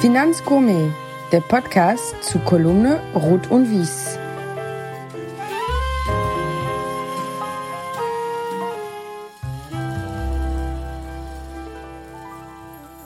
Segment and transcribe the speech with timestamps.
[0.00, 0.94] Finanzgourmet,
[1.32, 4.16] der Podcast zu Kolumne Rot und Wies.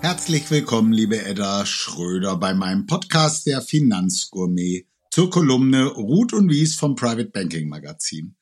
[0.03, 6.74] Herzlich willkommen, liebe Edda Schröder, bei meinem Podcast der Finanzgourmet zur Kolumne Ruth und Wies
[6.74, 8.37] vom Private Banking Magazin.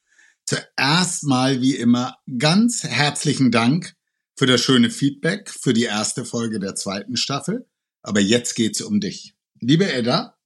[0.45, 3.95] Zuerst mal wie immer ganz herzlichen Dank
[4.35, 7.69] für das schöne Feedback für die erste Folge der zweiten Staffel.
[8.03, 9.35] Aber jetzt geht's um dich.
[9.61, 10.39] Liebe Edda,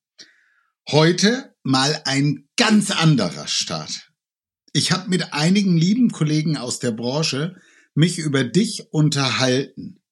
[0.90, 4.10] heute mal ein ganz anderer Start.
[4.72, 7.60] Ich habe mit einigen lieben Kollegen aus der Branche
[7.94, 10.02] mich über dich unterhalten.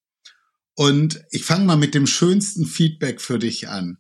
[0.74, 3.98] Und ich fange mal mit dem schönsten Feedback für dich an.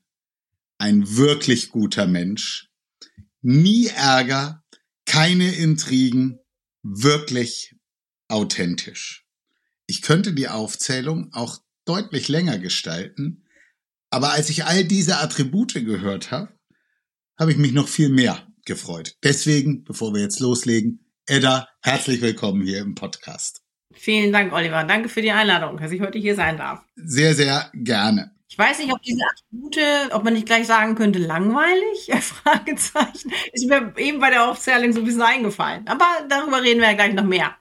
[0.78, 2.70] Ein wirklich guter Mensch.
[3.40, 4.64] Nie Ärger,
[5.04, 6.38] keine Intrigen,
[6.82, 7.74] wirklich
[8.28, 9.26] authentisch.
[9.86, 13.41] Ich könnte die Aufzählung auch deutlich länger gestalten,
[14.12, 16.50] aber als ich all diese Attribute gehört habe,
[17.38, 19.16] habe ich mich noch viel mehr gefreut.
[19.24, 23.62] Deswegen, bevor wir jetzt loslegen, Edda, herzlich willkommen hier im Podcast.
[23.94, 24.84] Vielen Dank, Oliver.
[24.84, 26.84] Danke für die Einladung, dass ich heute hier sein darf.
[26.94, 28.32] Sehr, sehr gerne.
[28.48, 32.10] Ich weiß nicht, ob diese Attribute, ob man nicht gleich sagen könnte, langweilig?
[32.20, 33.32] Fragezeichen.
[33.52, 35.88] Ist mir eben bei der Aufzählung so ein bisschen eingefallen.
[35.88, 37.56] Aber darüber reden wir ja gleich noch mehr.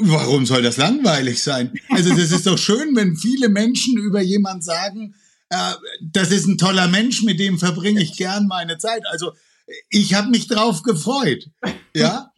[0.00, 1.72] Warum soll das langweilig sein?
[1.88, 5.14] Also das ist doch schön, wenn viele Menschen über jemand sagen,
[5.50, 9.02] äh, das ist ein toller Mensch, mit dem verbringe ich gern meine Zeit.
[9.10, 9.32] Also
[9.88, 11.50] ich habe mich drauf gefreut.
[11.94, 12.32] Ja.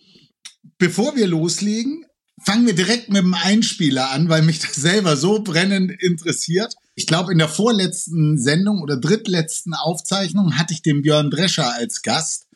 [0.78, 2.06] Bevor wir loslegen,
[2.44, 6.74] fangen wir direkt mit dem Einspieler an, weil mich das selber so brennend interessiert.
[6.94, 12.02] Ich glaube, in der vorletzten Sendung oder drittletzten Aufzeichnung hatte ich den Björn Drescher als
[12.02, 12.46] Gast.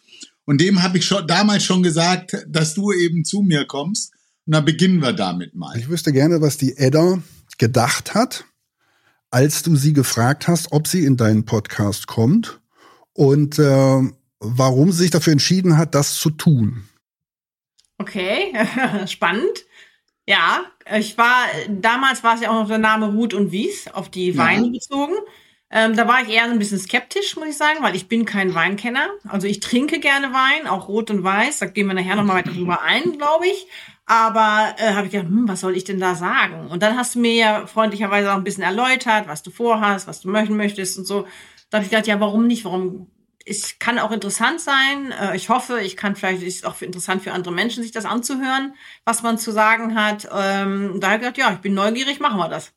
[0.45, 4.12] Und dem habe ich schon damals schon gesagt, dass du eben zu mir kommst.
[4.47, 5.78] Und dann beginnen wir damit mal.
[5.78, 7.23] Ich wüsste gerne, was die Edda
[7.58, 8.45] gedacht hat,
[9.33, 12.61] als du sie gefragt hast, ob sie in deinen Podcast kommt
[13.14, 14.00] und äh,
[14.39, 16.84] warum sie sich dafür entschieden hat, das zu tun.
[17.98, 18.52] Okay,
[19.07, 19.64] spannend.
[20.27, 20.64] Ja,
[20.96, 24.36] ich war, damals war es ja auch noch der Name Ruth und Wies auf die
[24.36, 24.73] Weine ja.
[24.73, 25.14] bezogen.
[25.70, 28.27] Ähm, da war ich eher so ein bisschen skeptisch, muss ich sagen, weil ich bin
[28.27, 29.08] kein Weinkenner.
[29.27, 31.61] Also ich trinke gerne Wein, auch rot und weiß.
[31.61, 33.67] Da gehen wir nachher nochmal weiter drüber ein, glaube ich.
[34.07, 36.68] Aber äh, habe ich gedacht, hm, was soll ich denn da sagen?
[36.68, 40.20] Und dann hast du mir ja freundlicherweise auch ein bisschen erläutert, was du vorhast, was
[40.20, 41.27] du möchten möchtest und so.
[41.70, 42.64] Da habe ich gedacht, ja, warum nicht?
[42.64, 43.11] Warum?
[43.45, 45.13] Es kann auch interessant sein.
[45.13, 48.05] Äh, ich hoffe, ich kann vielleicht ist auch für interessant für andere Menschen, sich das
[48.05, 48.74] anzuhören,
[49.05, 50.29] was man zu sagen hat.
[50.33, 52.73] Ähm, da habe ich gedacht, ja, ich bin neugierig, machen wir das.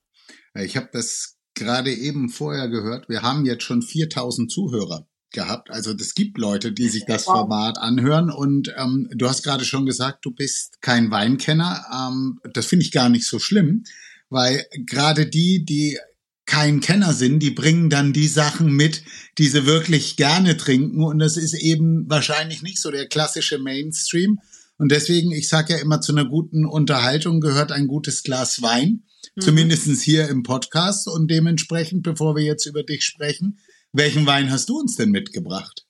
[0.56, 3.09] Ich habe das gerade eben vorher gehört.
[3.09, 5.69] Wir haben jetzt schon 4000 Zuhörer gehabt.
[5.69, 8.30] Also es gibt Leute, die sich das Format anhören.
[8.31, 11.86] Und ähm, du hast gerade schon gesagt, du bist kein Weinkenner.
[11.94, 13.84] Ähm, das finde ich gar nicht so schlimm,
[14.30, 15.97] weil gerade die, die
[16.46, 19.03] kein Kenner sind, die bringen dann die Sachen mit,
[19.38, 21.03] die sie wirklich gerne trinken.
[21.03, 24.40] Und das ist eben wahrscheinlich nicht so der klassische Mainstream.
[24.78, 29.03] Und deswegen, ich sage ja immer, zu einer guten Unterhaltung gehört ein gutes Glas Wein.
[29.36, 29.42] Mhm.
[29.42, 31.07] Zumindestens hier im Podcast.
[31.07, 33.57] Und dementsprechend, bevor wir jetzt über dich sprechen,
[33.95, 35.85] welchen Wein hast du uns denn mitgebracht?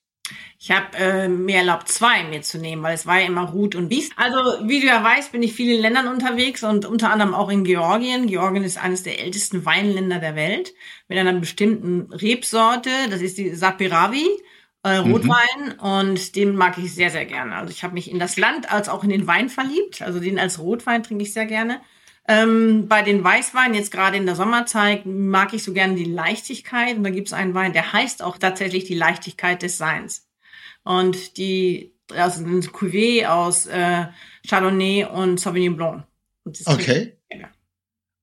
[0.57, 4.09] Ich habe äh, mir erlaubt, zwei mitzunehmen, weil es war ja immer Ruth und Wies.
[4.16, 7.49] Also, wie du ja weißt, bin ich viel in Ländern unterwegs und unter anderem auch
[7.49, 8.25] in Georgien.
[8.25, 10.73] Georgien ist eines der ältesten Weinländer der Welt
[11.07, 12.89] mit einer bestimmten Rebsorte.
[13.09, 14.25] Das ist die Sapiravi.
[14.83, 15.11] Äh, mhm.
[15.11, 15.79] Rotwein mhm.
[15.79, 17.55] und den mag ich sehr, sehr gerne.
[17.55, 20.01] Also ich habe mich in das Land als auch in den Wein verliebt.
[20.03, 21.81] Also den als Rotwein trinke ich sehr gerne.
[22.28, 26.97] Ähm, bei den Weißweinen, jetzt gerade in der Sommerzeit, mag ich so gerne die Leichtigkeit.
[26.97, 30.28] Und da gibt es einen Wein, der heißt auch tatsächlich die Leichtigkeit des Seins.
[30.84, 34.06] Und die, also ein Cuvée aus äh,
[34.47, 36.03] Chardonnay und Sauvignon Blanc.
[36.44, 37.18] Und okay.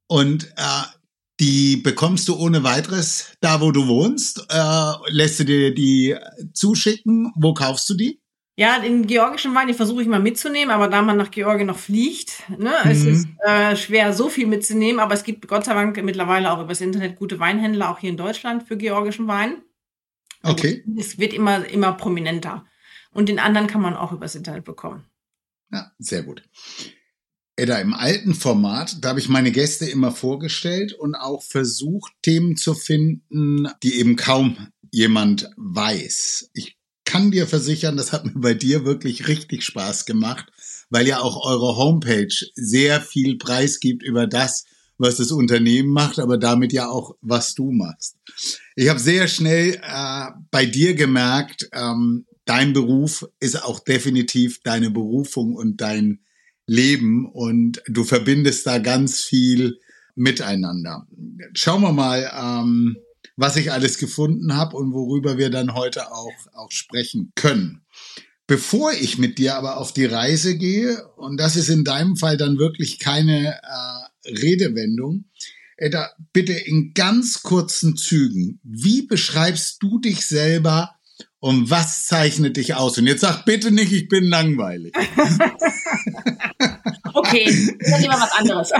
[0.08, 0.82] Und äh,
[1.40, 4.46] die bekommst du ohne weiteres da, wo du wohnst?
[4.48, 6.16] Äh, lässt du dir die
[6.52, 7.32] zuschicken?
[7.34, 8.21] Wo kaufst du die?
[8.62, 11.80] Ja, den georgischen Wein, den versuche ich mal mitzunehmen, aber da man nach Georgien noch
[11.80, 12.90] fliegt, ne, mhm.
[12.92, 16.62] es ist äh, schwer, so viel mitzunehmen, aber es gibt Gott sei Dank mittlerweile auch
[16.62, 19.62] übers Internet gute Weinhändler, auch hier in Deutschland für georgischen Wein.
[20.42, 20.84] Also okay.
[20.96, 22.64] Es wird immer, immer prominenter.
[23.10, 25.06] Und den anderen kann man auch übers Internet bekommen.
[25.72, 26.48] Ja, sehr gut.
[27.56, 32.56] Edda, im alten Format, da habe ich meine Gäste immer vorgestellt und auch versucht, Themen
[32.56, 36.50] zu finden, die eben kaum jemand weiß.
[36.54, 36.76] Ich
[37.12, 40.46] kann dir versichern, das hat mir bei dir wirklich richtig Spaß gemacht,
[40.88, 44.64] weil ja auch eure Homepage sehr viel Preis gibt über das,
[44.96, 48.16] was das Unternehmen macht, aber damit ja auch, was du machst.
[48.76, 54.90] Ich habe sehr schnell äh, bei dir gemerkt, ähm, dein Beruf ist auch definitiv deine
[54.90, 56.20] Berufung und dein
[56.66, 59.80] Leben und du verbindest da ganz viel
[60.14, 61.06] miteinander.
[61.52, 62.96] Schauen wir mal, ähm,
[63.36, 67.82] was ich alles gefunden habe und worüber wir dann heute auch, auch sprechen können.
[68.46, 72.36] Bevor ich mit dir aber auf die Reise gehe, und das ist in deinem Fall
[72.36, 75.24] dann wirklich keine äh, Redewendung,
[75.76, 80.94] Edda, bitte in ganz kurzen Zügen, wie beschreibst du dich selber
[81.40, 82.98] und was zeichnet dich aus?
[82.98, 84.94] Und jetzt sag bitte nicht, ich bin langweilig.
[87.14, 88.70] okay, dann lieber was anderes.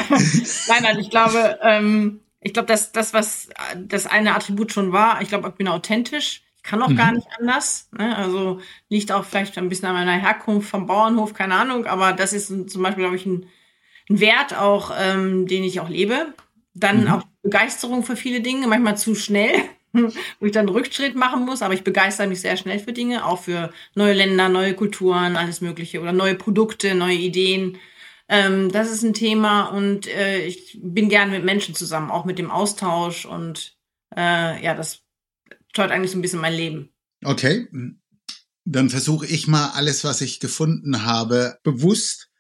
[0.68, 5.22] nein, nein, ich glaube, ähm, ich glaube, dass das, was das eine Attribut schon war,
[5.22, 6.42] ich glaube, ich bin authentisch.
[6.56, 6.96] Ich kann auch mhm.
[6.96, 7.88] gar nicht anders.
[7.96, 8.16] Ne?
[8.16, 11.86] Also liegt auch vielleicht ein bisschen an meiner Herkunft vom Bauernhof, keine Ahnung.
[11.86, 13.46] Aber das ist zum Beispiel, glaube ich, ein,
[14.08, 16.34] ein Wert auch, ähm, den ich auch lebe.
[16.74, 17.12] Dann mhm.
[17.12, 19.54] auch Begeisterung für viele Dinge, manchmal zu schnell.
[19.92, 23.26] wo ich dann einen Rückschritt machen muss, aber ich begeister mich sehr schnell für Dinge,
[23.26, 27.76] auch für neue Länder, neue Kulturen, alles Mögliche oder neue Produkte, neue Ideen.
[28.32, 32.38] Ähm, das ist ein Thema und äh, ich bin gerne mit Menschen zusammen, auch mit
[32.38, 33.76] dem Austausch und
[34.16, 35.00] äh, ja, das
[35.70, 36.88] steuert eigentlich so ein bisschen mein Leben.
[37.22, 37.68] Okay,
[38.64, 42.30] dann versuche ich mal alles, was ich gefunden habe, bewusst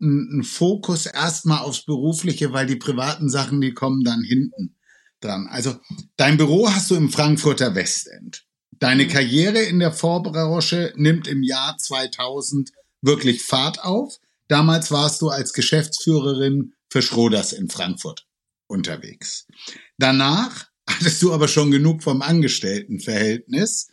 [0.00, 4.76] einen Fokus erstmal aufs Berufliche, weil die privaten Sachen, die kommen dann hinten
[5.18, 5.48] dran.
[5.50, 5.74] Also
[6.16, 8.46] dein Büro hast du im Frankfurter Westend.
[8.70, 9.08] Deine mhm.
[9.08, 12.70] Karriere in der Vorbranche nimmt im Jahr 2000
[13.02, 14.20] wirklich Fahrt auf.
[14.50, 18.26] Damals warst du als Geschäftsführerin für Schroders in Frankfurt
[18.66, 19.46] unterwegs.
[19.96, 23.92] Danach hattest du aber schon genug vom Angestelltenverhältnis.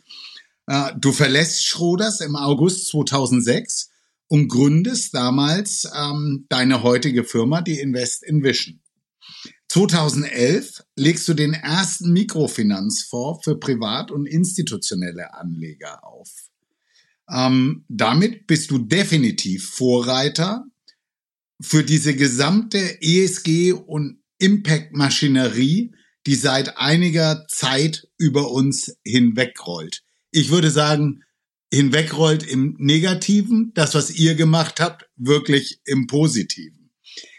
[0.66, 3.90] Äh, du verlässt Schroders im August 2006
[4.26, 8.80] und gründest damals ähm, deine heutige Firma, die Invest in Vision.
[9.68, 16.47] 2011 legst du den ersten Mikrofinanzfonds für privat- und institutionelle Anleger auf.
[17.30, 20.64] Ähm, damit bist du definitiv Vorreiter
[21.60, 25.92] für diese gesamte ESG- und Impact-Maschinerie,
[26.26, 30.02] die seit einiger Zeit über uns hinwegrollt.
[30.30, 31.22] Ich würde sagen,
[31.72, 36.90] hinwegrollt im Negativen, das, was ihr gemacht habt, wirklich im Positiven.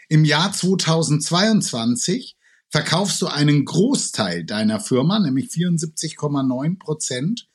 [0.08, 2.36] Im Jahr 2022
[2.68, 7.48] verkaufst du einen Großteil deiner Firma, nämlich 74,9 Prozent,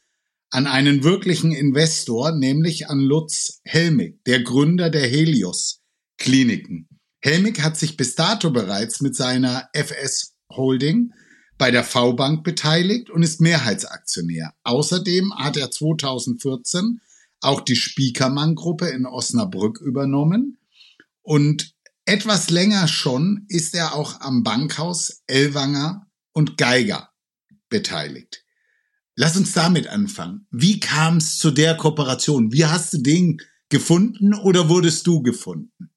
[0.55, 5.81] an einen wirklichen Investor, nämlich an Lutz Helmig, der Gründer der Helios
[6.17, 6.87] Kliniken.
[7.19, 11.11] Helmig hat sich bis dato bereits mit seiner FS Holding
[11.57, 14.53] bei der V-Bank beteiligt und ist Mehrheitsaktionär.
[14.63, 17.01] Außerdem hat er 2014
[17.41, 20.57] auch die Spiekermann-Gruppe in Osnabrück übernommen
[21.21, 21.73] und
[22.05, 27.09] etwas länger schon ist er auch am Bankhaus Ellwanger und Geiger
[27.67, 28.44] beteiligt.
[29.15, 30.45] Lass uns damit anfangen.
[30.51, 32.51] Wie kam es zu der Kooperation?
[32.51, 33.37] Wie hast du den
[33.69, 35.89] gefunden oder wurdest du gefunden?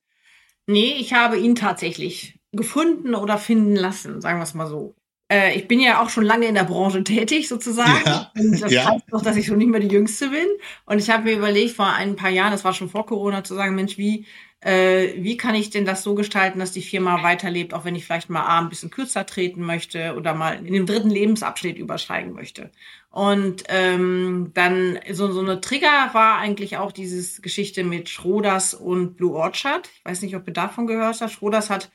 [0.66, 4.94] Nee, ich habe ihn tatsächlich gefunden oder finden lassen, sagen wir es mal so.
[5.30, 8.02] Äh, ich bin ja auch schon lange in der Branche tätig, sozusagen.
[8.06, 8.90] Ja, und das ja.
[8.90, 10.46] heißt doch, dass ich schon nicht mehr die Jüngste bin.
[10.86, 13.54] Und ich habe mir überlegt, vor ein paar Jahren, das war schon vor Corona, zu
[13.54, 14.26] sagen, Mensch, wie
[14.60, 18.04] äh, wie kann ich denn das so gestalten, dass die Firma weiterlebt, auch wenn ich
[18.04, 22.32] vielleicht mal A, ein bisschen kürzer treten möchte oder mal in den dritten Lebensabschnitt übersteigen
[22.32, 22.70] möchte.
[23.10, 29.16] Und ähm, dann so, so eine Trigger war eigentlich auch dieses Geschichte mit Schroders und
[29.16, 29.88] Blue Orchard.
[29.94, 31.32] Ich weiß nicht, ob du davon gehört hast.
[31.32, 31.90] Schroders hat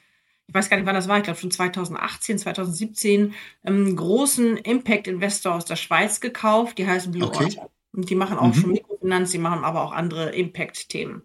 [0.48, 3.34] ich weiß gar nicht, wann das war, ich glaube schon 2018, 2017,
[3.64, 7.46] einen großen Impact-Investor aus der Schweiz gekauft, die heißen Blue okay.
[7.46, 7.72] Orchard.
[7.94, 8.54] Und die machen auch mhm.
[8.54, 11.24] schon Mikrofinanz, die machen aber auch andere Impact-Themen.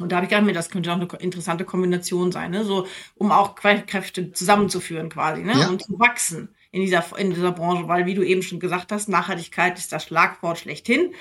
[0.00, 2.64] Und da habe ich gedacht, mir, das könnte auch eine interessante Kombination sein, ne?
[2.64, 5.58] so um auch Kräfte zusammenzuführen quasi ne?
[5.58, 5.68] Ja.
[5.68, 9.08] und zu wachsen in dieser, in dieser Branche, weil wie du eben schon gesagt hast,
[9.08, 11.12] Nachhaltigkeit ist das Schlagwort schlechthin.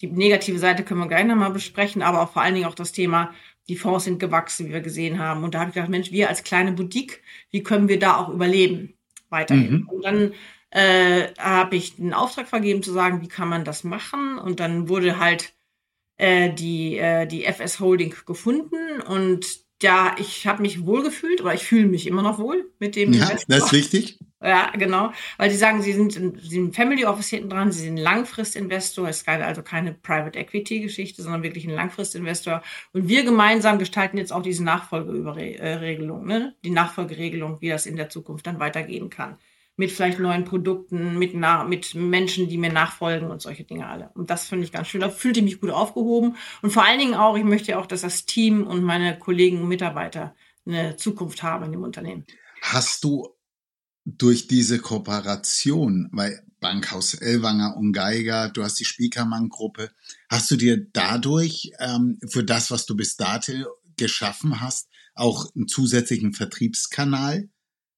[0.00, 2.92] Die negative Seite können wir gleich nochmal besprechen, aber auch vor allen Dingen auch das
[2.92, 3.34] Thema,
[3.68, 5.44] die Fonds sind gewachsen, wie wir gesehen haben.
[5.44, 8.28] Und da habe ich gedacht, Mensch, wir als kleine Boutique, wie können wir da auch
[8.30, 8.94] überleben
[9.28, 9.80] weiterhin?
[9.80, 9.88] Mhm.
[9.88, 10.32] Und dann
[10.70, 14.38] äh, habe ich einen Auftrag vergeben zu sagen, wie kann man das machen?
[14.38, 15.52] Und dann wurde halt
[16.20, 19.46] äh, die, äh, die FS Holding gefunden und
[19.82, 23.14] ja, ich habe mich wohl gefühlt oder ich fühle mich immer noch wohl mit dem.
[23.14, 23.56] Ja, Investor.
[23.56, 24.18] das ist wichtig.
[24.42, 25.12] Ja, genau.
[25.38, 29.08] Weil sie sagen, sie sind, sie sind Family Office hinten dran, sie sind Langfristinvestor.
[29.08, 32.62] Es ist also keine Private Equity Geschichte, sondern wirklich ein Langfristinvestor.
[32.92, 36.54] Und wir gemeinsam gestalten jetzt auch diese Nachfolgeregelung, ne?
[36.64, 39.38] die Nachfolgeregelung, wie das in der Zukunft dann weitergehen kann
[39.76, 44.10] mit vielleicht neuen Produkten, mit, mit Menschen, die mir nachfolgen und solche Dinge alle.
[44.14, 45.00] Und das finde ich ganz schön.
[45.00, 46.36] Da fühlte ich mich gut aufgehoben.
[46.60, 49.68] Und vor allen Dingen auch, ich möchte auch, dass das Team und meine Kollegen und
[49.68, 50.34] Mitarbeiter
[50.66, 52.26] eine Zukunft haben in dem Unternehmen.
[52.60, 53.28] Hast du
[54.04, 59.90] durch diese Kooperation, weil Bankhaus Ellwanger und Geiger, du hast die Spiekermann-Gruppe,
[60.28, 63.52] hast du dir dadurch ähm, für das, was du bis dato
[63.96, 67.48] geschaffen hast, auch einen zusätzlichen Vertriebskanal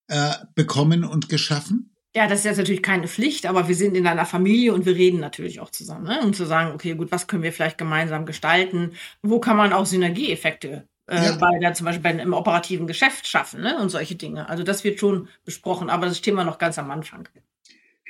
[0.09, 1.95] äh, bekommen und geschaffen?
[2.15, 4.95] Ja, das ist jetzt natürlich keine Pflicht, aber wir sind in einer Familie und wir
[4.95, 6.21] reden natürlich auch zusammen, ne?
[6.23, 8.93] um zu sagen, okay, gut, was können wir vielleicht gemeinsam gestalten?
[9.23, 11.37] Wo kann man auch Synergieeffekte äh, ja.
[11.37, 13.79] bei der, zum Beispiel bei, im operativen Geschäft schaffen ne?
[13.79, 14.49] und solche Dinge.
[14.49, 17.29] Also das wird schon besprochen, aber das wir noch ganz am Anfang.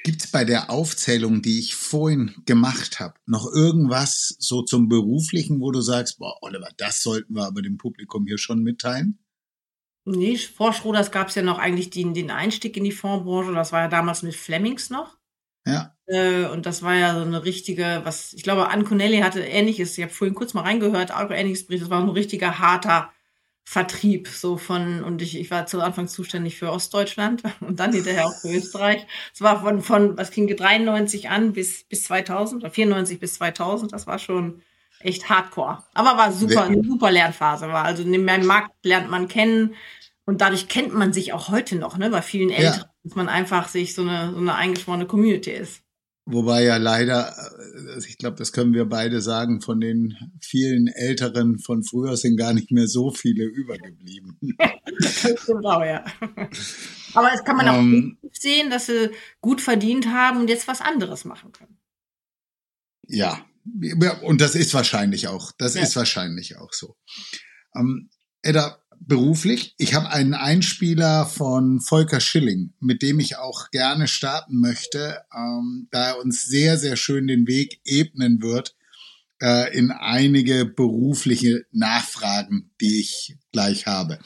[0.04, 5.61] Gibt es bei der Aufzählung, die ich vorhin gemacht habe, noch irgendwas so zum Beruflichen,
[5.61, 9.20] wo du sagst, boah, Oliver, das sollten wir aber dem Publikum hier schon mitteilen?
[10.04, 13.52] Nee, vor Schroders gab es ja noch eigentlich den, den Einstieg in die Fondsbranche.
[13.52, 15.16] Das war ja damals mit Flemings noch.
[15.66, 15.94] Ja.
[16.06, 20.02] Äh, und das war ja so eine richtige, was, ich glaube, Anconelli hatte ähnliches, ich
[20.02, 23.12] habe vorhin kurz mal reingehört, auch ähnliches Bericht, das war ein richtiger harter
[23.64, 28.26] Vertrieb, so von, und ich, ich war zu Anfang zuständig für Ostdeutschland und dann hinterher
[28.26, 29.06] auch für Österreich.
[29.32, 33.92] Es war von, von, was ging 93 an bis, bis 2000, oder 94 bis 2000,
[33.92, 34.62] das war schon
[35.04, 35.82] echt hardcore.
[35.94, 37.85] Aber war super, eine super Lernphase war.
[37.85, 39.75] Also den Markt lernt man kennen
[40.25, 42.90] und dadurch kennt man sich auch heute noch, ne, bei vielen Eltern, ja.
[43.02, 45.82] dass man einfach sich so eine, so eine eingeschworene Community ist.
[46.25, 51.59] Wobei ja leider, äh, ich glaube, das können wir beide sagen, von den vielen Älteren
[51.59, 54.38] von früher sind gar nicht mehr so viele übergeblieben.
[55.64, 56.04] auch, ja.
[57.14, 58.18] Aber es kann man auch um, ähm.
[58.30, 61.76] sehen, dass sie gut verdient haben und jetzt was anderes machen können.
[63.09, 63.44] Ja,
[64.23, 65.83] und das ist wahrscheinlich auch, das ja.
[65.83, 66.97] ist wahrscheinlich auch so.
[67.76, 68.11] Ähm,
[68.42, 74.61] Edda, beruflich, ich habe einen Einspieler von Volker Schilling, mit dem ich auch gerne starten
[74.61, 78.75] möchte, ähm, da er uns sehr, sehr schön den Weg ebnen wird
[79.40, 84.19] äh, in einige berufliche Nachfragen, die ich gleich habe.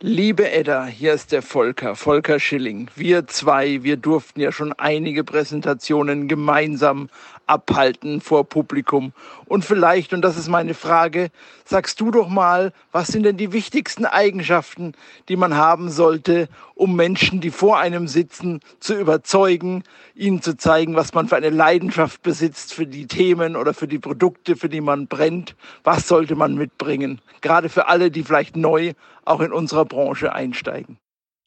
[0.00, 2.88] Liebe Edda, hier ist der Volker, Volker Schilling.
[2.94, 7.08] Wir zwei, wir durften ja schon einige Präsentationen gemeinsam
[7.48, 9.12] abhalten vor Publikum.
[9.46, 11.30] Und vielleicht, und das ist meine Frage,
[11.64, 14.92] sagst du doch mal, was sind denn die wichtigsten Eigenschaften,
[15.28, 20.94] die man haben sollte, um Menschen, die vor einem sitzen, zu überzeugen, ihnen zu zeigen,
[20.94, 24.80] was man für eine Leidenschaft besitzt für die Themen oder für die Produkte, für die
[24.80, 25.56] man brennt.
[25.84, 27.20] Was sollte man mitbringen?
[27.40, 28.92] Gerade für alle, die vielleicht neu
[29.24, 30.98] auch in unserer Branche einsteigen.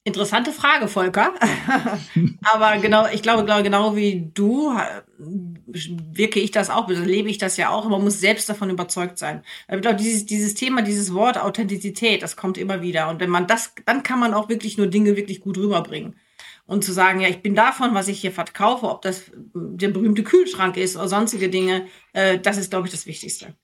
[0.04, 1.34] Interessante Frage, Volker.
[2.42, 4.76] Aber genau, ich glaube, glaube, genau wie du
[5.28, 7.88] wirke ich das auch, lebe ich das ja auch.
[7.88, 9.44] Man muss selbst davon überzeugt sein.
[9.72, 13.10] Ich glaube, dieses, dieses Thema, dieses Wort Authentizität, das kommt immer wieder.
[13.10, 16.16] Und wenn man das, dann kann man auch wirklich nur Dinge wirklich gut rüberbringen.
[16.66, 20.24] Und zu sagen, ja, ich bin davon, was ich hier verkaufe, ob das der berühmte
[20.24, 23.56] Kühlschrank ist oder sonstige Dinge, äh, das ist, glaube ich, das Wichtigste.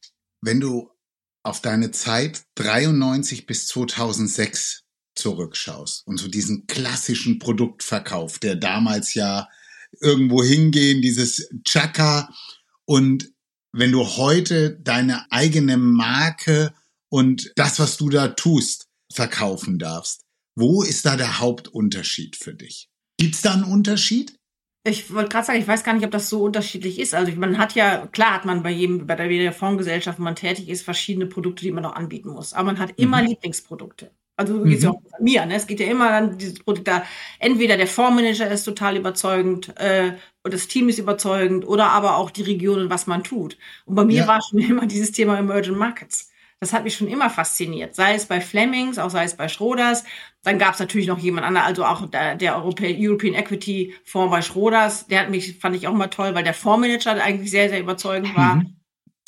[0.41, 0.91] Wenn du
[1.41, 4.87] auf deine Zeit 93 bis 2006
[5.17, 9.47] zurückschaust und so diesen klassischen Produktverkauf, der damals ja
[10.01, 12.33] irgendwo hingehen, dieses Chaka
[12.86, 13.31] und
[13.74, 16.74] wenn du heute deine eigene Marke
[17.09, 22.89] und das, was du da tust, verkaufen darfst, wo ist da der Hauptunterschied für dich?
[23.17, 24.38] Gibt's da einen Unterschied?
[24.83, 27.13] Ich wollte gerade sagen, ich weiß gar nicht, ob das so unterschiedlich ist.
[27.13, 30.69] Also man hat ja, klar hat man bei jedem, bei der Fondsgesellschaft, wo man tätig
[30.69, 32.53] ist, verschiedene Produkte, die man auch anbieten muss.
[32.53, 33.27] Aber man hat immer mhm.
[33.27, 34.12] Lieblingsprodukte.
[34.38, 34.96] Also so geht es ja mhm.
[34.96, 35.46] auch bei mir.
[35.48, 35.56] Ne?
[35.56, 37.03] Es geht ja immer dann dieses Produkt da.
[37.39, 40.13] Entweder der Fondsmanager ist total überzeugend äh,
[40.44, 43.58] und das Team ist überzeugend oder aber auch die Region und was man tut.
[43.86, 44.27] Und bei mir ja.
[44.27, 46.29] war schon immer dieses Thema Emerging Markets.
[46.60, 47.96] Das hat mich schon immer fasziniert.
[47.96, 50.03] Sei es bei Flemings, auch sei es bei Schroders.
[50.44, 54.41] Dann gab es natürlich noch jemand anderen, also auch der, der European Equity Fonds bei
[54.41, 55.08] Schroders.
[55.08, 58.36] Der hat mich, fand ich auch mal toll, weil der Fondsmanager eigentlich sehr, sehr überzeugend
[58.36, 58.58] war.
[58.58, 58.77] Mhm.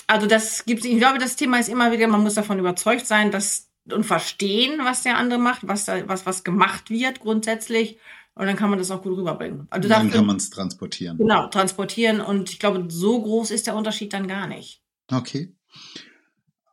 [0.05, 3.29] Also das gibt ich glaube, das Thema ist immer wieder, man muss davon überzeugt sein,
[3.29, 7.97] dass und verstehen, was der andere macht, was da, was, was gemacht wird grundsätzlich.
[8.35, 9.67] Und dann kann man das auch gut rüberbringen.
[9.69, 11.17] Also dann kann man es transportieren.
[11.17, 12.21] Genau, transportieren.
[12.21, 14.81] Und ich glaube, so groß ist der Unterschied dann gar nicht.
[15.11, 15.53] Okay.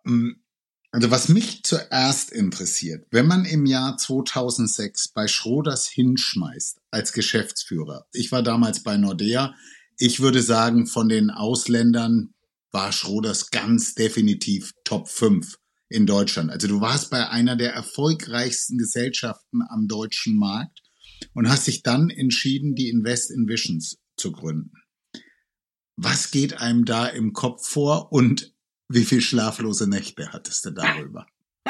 [0.05, 0.33] Mm,
[0.93, 8.07] also was mich zuerst interessiert, wenn man im Jahr 2006 bei Schroders hinschmeißt als Geschäftsführer,
[8.13, 9.55] ich war damals bei Nordea,
[9.99, 12.33] ich würde sagen, von den Ausländern
[12.71, 15.59] war Schroders ganz definitiv Top 5
[15.89, 16.51] in Deutschland.
[16.51, 20.83] Also du warst bei einer der erfolgreichsten Gesellschaften am deutschen Markt
[21.35, 24.73] und hast dich dann entschieden, die Invest in Visions zu gründen.
[25.97, 28.53] Was geht einem da im Kopf vor und
[28.89, 31.27] wie viel schlaflose Nächte hattest du darüber?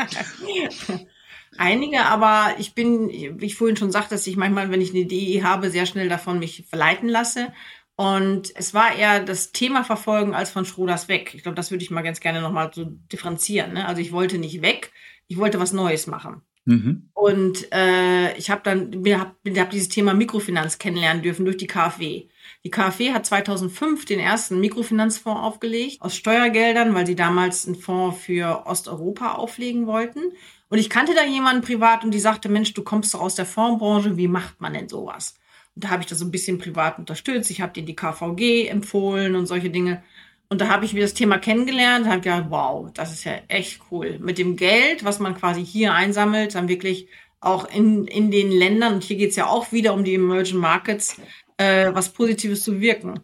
[1.58, 5.00] Einige, aber ich bin, wie ich vorhin schon sagte, dass ich manchmal, wenn ich eine
[5.00, 7.52] Idee habe, sehr schnell davon mich verleiten lasse
[7.96, 11.32] und es war eher das Thema verfolgen als von Schroders weg.
[11.34, 13.72] Ich glaube, das würde ich mal ganz gerne nochmal so differenzieren.
[13.72, 13.86] Ne?
[13.88, 14.92] Also ich wollte nicht weg,
[15.28, 16.42] ich wollte was Neues machen.
[16.66, 17.08] Mhm.
[17.14, 22.28] Und äh, ich habe dann hab, hab dieses Thema Mikrofinanz kennenlernen dürfen durch die KfW.
[22.64, 28.20] Die KfW hat 2005 den ersten Mikrofinanzfonds aufgelegt aus Steuergeldern, weil sie damals einen Fonds
[28.20, 30.20] für Osteuropa auflegen wollten.
[30.68, 33.46] Und ich kannte da jemanden privat und die sagte, Mensch, du kommst doch aus der
[33.46, 35.36] Fondsbranche, wie macht man denn sowas?
[35.76, 37.50] Da habe ich das so ein bisschen privat unterstützt.
[37.50, 40.02] Ich habe denen die KVG empfohlen und solche Dinge.
[40.48, 43.32] Und da habe ich mir das Thema kennengelernt und habe gedacht, wow, das ist ja
[43.48, 44.18] echt cool.
[44.20, 47.08] Mit dem Geld, was man quasi hier einsammelt, dann wirklich
[47.40, 50.58] auch in, in den Ländern, und hier geht es ja auch wieder um die Emerging
[50.58, 51.20] Markets,
[51.58, 53.20] äh, was Positives zu wirken.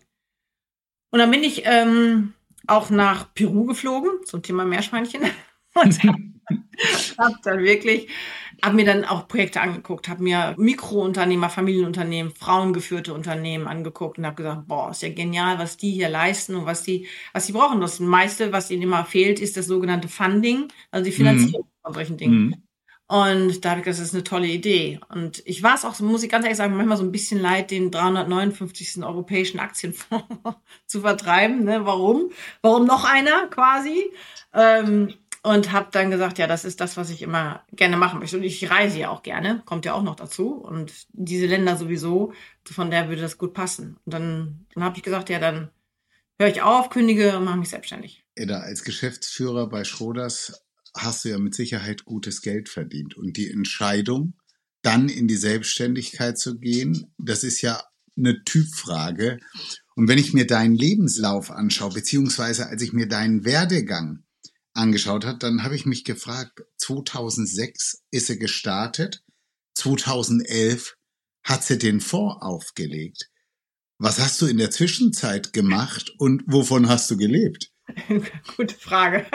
[1.10, 2.34] Und dann bin ich ähm,
[2.66, 5.22] auch nach Peru geflogen, zum Thema Meerschweinchen.
[5.74, 6.02] Und
[7.18, 8.08] habe dann wirklich,
[8.62, 14.36] habe mir dann auch Projekte angeguckt, habe mir Mikrounternehmer, Familienunternehmen, frauengeführte Unternehmen angeguckt und habe
[14.36, 17.80] gesagt, boah, ist ja genial, was die hier leisten und was die, was die brauchen.
[17.80, 21.82] Das meiste, was ihnen immer fehlt, ist das sogenannte Funding, also die Finanzierung mhm.
[21.82, 22.46] von solchen Dingen.
[22.46, 22.62] Mhm.
[23.08, 24.98] Und da habe ich gesagt, das ist eine tolle Idee.
[25.10, 27.70] Und ich war es auch, muss ich ganz ehrlich sagen, manchmal so ein bisschen leid,
[27.70, 29.04] den 359.
[29.04, 30.24] europäischen Aktienfonds
[30.86, 31.64] zu vertreiben.
[31.64, 31.84] Ne?
[31.84, 32.30] Warum?
[32.62, 34.10] Warum noch einer quasi?
[34.54, 38.36] Ähm, und habe dann gesagt, ja, das ist das, was ich immer gerne machen möchte.
[38.36, 40.54] Und ich reise ja auch gerne, kommt ja auch noch dazu.
[40.54, 42.32] Und diese Länder sowieso,
[42.64, 43.98] von der würde das gut passen.
[44.04, 45.70] Und dann, dann habe ich gesagt, ja, dann
[46.38, 48.24] höre ich auf, kündige und mache mich selbstständig.
[48.36, 50.64] Edda, als Geschäftsführer bei Schroders
[50.96, 53.16] hast du ja mit Sicherheit gutes Geld verdient.
[53.16, 54.34] Und die Entscheidung,
[54.82, 57.82] dann in die Selbstständigkeit zu gehen, das ist ja
[58.16, 59.38] eine Typfrage.
[59.96, 64.22] Und wenn ich mir deinen Lebenslauf anschaue, beziehungsweise als ich mir deinen Werdegang
[64.74, 69.22] angeschaut hat, dann habe ich mich gefragt, 2006 ist sie gestartet,
[69.74, 70.96] 2011
[71.44, 73.28] hat sie den Fonds aufgelegt.
[73.98, 77.70] Was hast du in der Zwischenzeit gemacht und wovon hast du gelebt?
[78.56, 79.26] Gute Frage.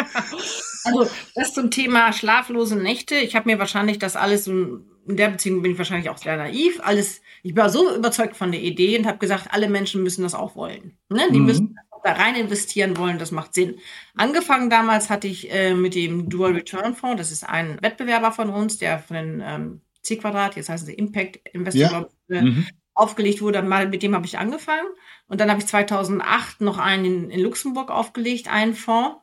[0.83, 3.15] Also das zum Thema schlaflose Nächte.
[3.15, 6.79] Ich habe mir wahrscheinlich das alles, in der Beziehung bin ich wahrscheinlich auch sehr naiv,
[6.81, 10.33] alles, ich war so überzeugt von der Idee und habe gesagt, alle Menschen müssen das
[10.33, 10.97] auch wollen.
[11.09, 11.27] Ne?
[11.31, 11.45] Die mhm.
[11.45, 13.79] müssen da rein investieren wollen, das macht Sinn.
[14.15, 18.49] Angefangen damals hatte ich äh, mit dem Dual Return Fonds, das ist ein Wettbewerber von
[18.49, 22.41] uns, der von den ähm, C-Quadrat, jetzt heißen sie Impact Investor, ja.
[22.41, 22.67] mhm.
[22.93, 23.61] aufgelegt wurde.
[23.61, 24.87] Mal mit dem habe ich angefangen.
[25.27, 29.17] Und dann habe ich 2008 noch einen in, in Luxemburg aufgelegt, einen Fonds.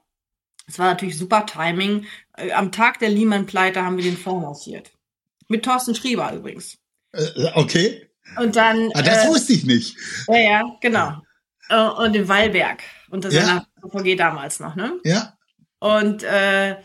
[0.66, 2.07] Das war natürlich super Timing.
[2.37, 4.92] Äh, am Tag der Lehman-Pleite haben wir den Fonds lanciert.
[5.49, 6.79] Mit Thorsten Schrieber übrigens.
[7.12, 8.09] Äh, okay.
[8.38, 8.90] Und dann.
[8.94, 9.96] Ah, das äh, wusste ich nicht.
[10.29, 11.20] Ja, ja, genau.
[11.68, 12.83] Äh, und in Wallberg.
[13.11, 13.64] Und das ja.
[13.81, 14.98] VG damals noch, ne?
[15.05, 15.37] Ja.
[15.79, 16.77] Und äh,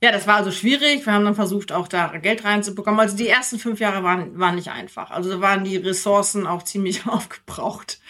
[0.00, 1.04] ja, das war also schwierig.
[1.06, 3.00] Wir haben dann versucht, auch da Geld reinzubekommen.
[3.00, 5.10] Also die ersten fünf Jahre waren, waren nicht einfach.
[5.10, 8.00] Also da waren die Ressourcen auch ziemlich aufgebraucht.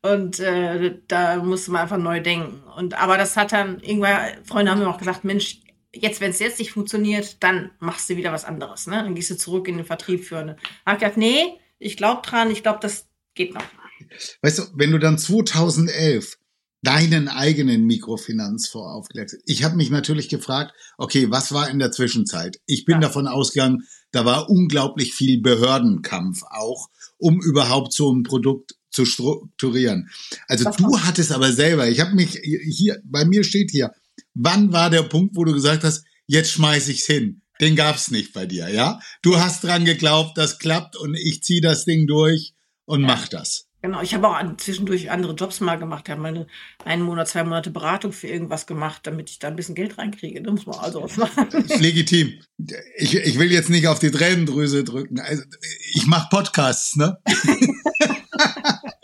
[0.00, 2.62] Und äh, da musste man einfach neu denken.
[2.76, 5.60] Und aber das hat dann irgendwann, Freunde haben mir auch gesagt, Mensch,
[5.92, 8.86] jetzt, wenn es jetzt nicht funktioniert, dann machst du wieder was anderes.
[8.86, 8.96] Ne?
[8.96, 10.48] Dann gehst du zurück in den Vertrieb führen.
[10.48, 10.54] Da
[10.86, 13.64] habe ich gedacht, nee, ich glaube dran, ich glaube, das geht noch.
[14.42, 16.38] Weißt du, wenn du dann 2011
[16.82, 21.90] deinen eigenen Mikrofinanzfonds aufgelegt hast, ich habe mich natürlich gefragt, okay, was war in der
[21.90, 22.60] Zwischenzeit?
[22.66, 23.00] Ich bin ja.
[23.00, 30.10] davon ausgegangen, da war unglaublich viel Behördenkampf auch, um überhaupt so ein Produkt zu strukturieren.
[30.48, 33.92] Also was du hattest aber selber, ich habe mich hier, bei mir steht hier,
[34.34, 37.42] wann war der Punkt, wo du gesagt hast, jetzt schmeiß ich's hin?
[37.60, 39.00] Den gab's nicht bei dir, ja?
[39.22, 42.54] Du hast dran geglaubt, das klappt und ich zieh das Ding durch
[42.84, 43.06] und ja.
[43.06, 43.65] mach das.
[43.86, 46.06] Genau, ich habe auch zwischendurch andere Jobs mal gemacht.
[46.08, 46.48] Ich habe meine
[46.84, 50.42] einen Monat, zwei Monate Beratung für irgendwas gemacht, damit ich da ein bisschen Geld reinkriege.
[50.42, 51.46] Da muss man also was machen.
[51.78, 52.34] Legitim.
[52.96, 55.20] Ich, ich will jetzt nicht auf die Tränendrüse drücken.
[55.20, 55.44] Also,
[55.94, 57.16] ich mache Podcasts, ne?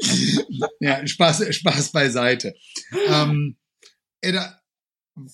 [0.81, 2.53] ja, Spaß, Spaß beiseite.
[3.07, 3.57] Ähm,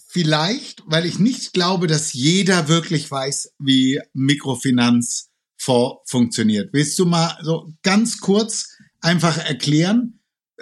[0.09, 5.31] vielleicht, weil ich nicht glaube, dass jeder wirklich weiß, wie Mikrofinanzfonds
[6.05, 6.75] funktioniert.
[6.75, 10.21] Willst du mal so ganz kurz einfach erklären,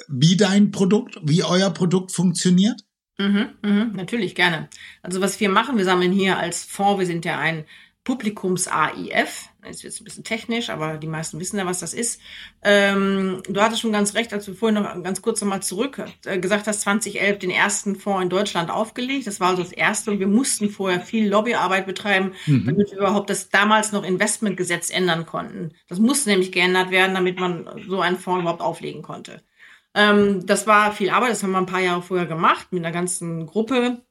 [0.08, 2.82] wie dein Produkt, wie euer Produkt funktioniert?
[3.18, 4.68] Mhm, mhm, natürlich gerne.
[5.02, 7.64] Also was wir machen, wir sammeln hier als Fonds, wir sind ja ein
[8.04, 9.48] Publikums-AIF.
[9.68, 12.20] Ist jetzt ein bisschen technisch, aber die meisten wissen ja, was das ist.
[12.62, 16.38] Ähm, du hattest schon ganz recht, als du vorhin noch ganz kurz nochmal zurück äh,
[16.38, 19.26] gesagt hast, 2011 den ersten Fonds in Deutschland aufgelegt.
[19.26, 22.66] Das war also das erste und wir mussten vorher viel Lobbyarbeit betreiben, mhm.
[22.66, 25.72] damit wir überhaupt das damals noch Investmentgesetz ändern konnten.
[25.88, 29.42] Das musste nämlich geändert werden, damit man so einen Fonds überhaupt auflegen konnte.
[29.94, 32.92] Ähm, das war viel Arbeit, das haben wir ein paar Jahre vorher gemacht mit einer
[32.92, 34.02] ganzen Gruppe,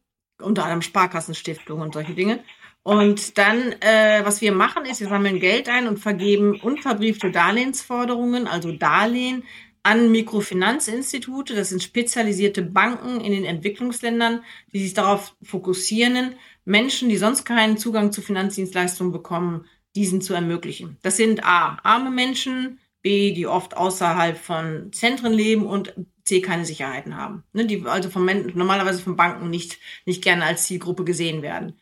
[0.42, 2.44] unter anderem Sparkassenstiftung und solche Dinge.
[2.86, 8.46] Und dann, äh, was wir machen, ist, wir sammeln Geld ein und vergeben unverbriefte Darlehensforderungen,
[8.46, 9.44] also Darlehen,
[9.82, 11.56] an Mikrofinanzinstitute.
[11.56, 17.80] Das sind spezialisierte Banken in den Entwicklungsländern, die sich darauf fokussieren, Menschen, die sonst keinen
[17.80, 20.98] Zugang zu Finanzdienstleistungen bekommen, diesen zu ermöglichen.
[21.02, 26.66] Das sind A, arme Menschen, B, die oft außerhalb von Zentren leben und C, keine
[26.66, 27.46] Sicherheiten haben.
[27.52, 31.80] Ne, die also von, normalerweise von Banken nicht, nicht gerne als Zielgruppe gesehen werden.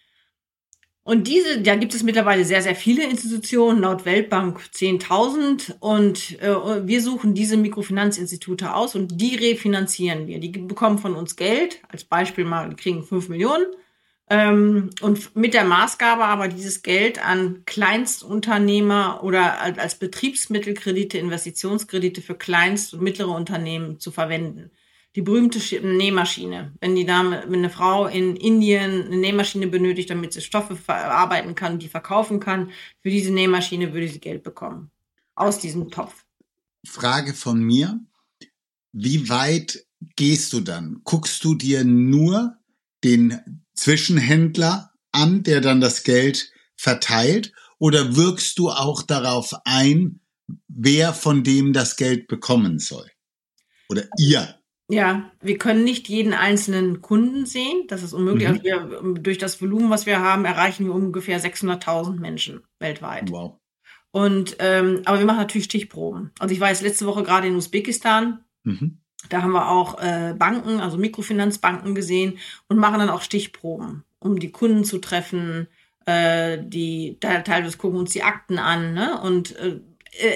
[1.05, 5.73] Und diese, da gibt es mittlerweile sehr, sehr viele Institutionen, laut Weltbank 10.000.
[5.81, 10.39] Und äh, wir suchen diese Mikrofinanzinstitute aus und die refinanzieren wir.
[10.39, 11.81] Die bekommen von uns Geld.
[11.89, 13.65] Als Beispiel mal, kriegen 5 Millionen.
[14.29, 22.35] Ähm, und mit der Maßgabe aber dieses Geld an Kleinstunternehmer oder als Betriebsmittelkredite, Investitionskredite für
[22.35, 24.71] Kleinst- und mittlere Unternehmen zu verwenden
[25.15, 26.73] die berühmte Nähmaschine.
[26.79, 31.55] Wenn die Dame, wenn eine Frau in Indien eine Nähmaschine benötigt, damit sie Stoffe verarbeiten
[31.55, 32.71] kann, die verkaufen kann,
[33.01, 34.89] für diese Nähmaschine würde sie Geld bekommen.
[35.35, 36.25] Aus diesem Topf.
[36.85, 37.99] Frage von mir.
[38.91, 41.01] Wie weit gehst du dann?
[41.03, 42.57] Guckst du dir nur
[43.03, 47.53] den Zwischenhändler an, der dann das Geld verteilt?
[47.77, 50.19] Oder wirkst du auch darauf ein,
[50.67, 53.09] wer von dem das Geld bekommen soll?
[53.89, 57.87] Oder ihr ja, wir können nicht jeden einzelnen Kunden sehen.
[57.87, 58.47] Das ist unmöglich.
[58.47, 58.53] Mhm.
[58.53, 63.31] Also wir, durch das Volumen, was wir haben, erreichen wir ungefähr 600.000 Menschen weltweit.
[63.31, 63.59] Wow.
[64.11, 66.31] Und ähm, aber wir machen natürlich Stichproben.
[66.37, 68.43] Also ich war jetzt letzte Woche gerade in Usbekistan.
[68.63, 68.99] Mhm.
[69.29, 74.37] Da haben wir auch äh, Banken, also Mikrofinanzbanken gesehen und machen dann auch Stichproben, um
[74.37, 75.67] die Kunden zu treffen.
[76.05, 78.93] Äh, die teilweise gucken uns die Akten an.
[78.93, 79.19] Ne?
[79.21, 79.79] Und äh,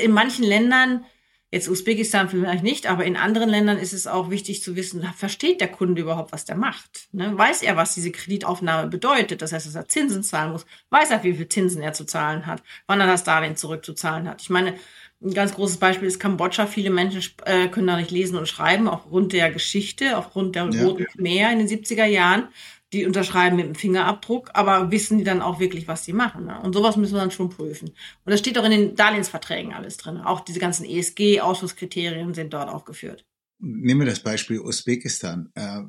[0.03, 1.05] in manchen Ländern
[1.49, 5.61] Jetzt Usbekistan vielleicht nicht, aber in anderen Ländern ist es auch wichtig zu wissen, versteht
[5.61, 7.07] der Kunde überhaupt, was der macht?
[7.13, 7.37] Ne?
[7.37, 9.41] Weiß er, was diese Kreditaufnahme bedeutet?
[9.41, 10.65] Das heißt, dass er Zinsen zahlen muss.
[10.89, 12.61] Weiß er, wie viel Zinsen er zu zahlen hat?
[12.85, 14.41] Wann er das Darlehen zurückzuzahlen hat?
[14.41, 14.73] Ich meine,
[15.21, 16.67] ein ganz großes Beispiel ist Kambodscha.
[16.67, 20.83] Viele Menschen äh, können da nicht lesen und schreiben, aufgrund der Geschichte, aufgrund der ja.
[20.83, 22.49] Roten Khmer in den 70er Jahren
[22.97, 26.45] die unterschreiben mit dem Fingerabdruck, aber wissen die dann auch wirklich, was sie machen.
[26.45, 26.59] Ne?
[26.61, 27.89] Und sowas müssen wir dann schon prüfen.
[27.89, 30.17] Und das steht auch in den Darlehensverträgen alles drin.
[30.17, 33.25] Auch diese ganzen ESG-Ausschusskriterien sind dort aufgeführt.
[33.59, 35.51] Nehmen wir das Beispiel Usbekistan.
[35.55, 35.83] Äh,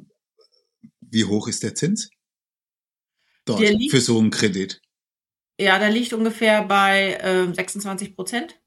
[1.01, 2.11] wie hoch ist der Zins?
[3.45, 4.83] Dort liegt, für so einen Kredit?
[5.59, 8.61] Ja, der liegt ungefähr bei äh, 26 Prozent.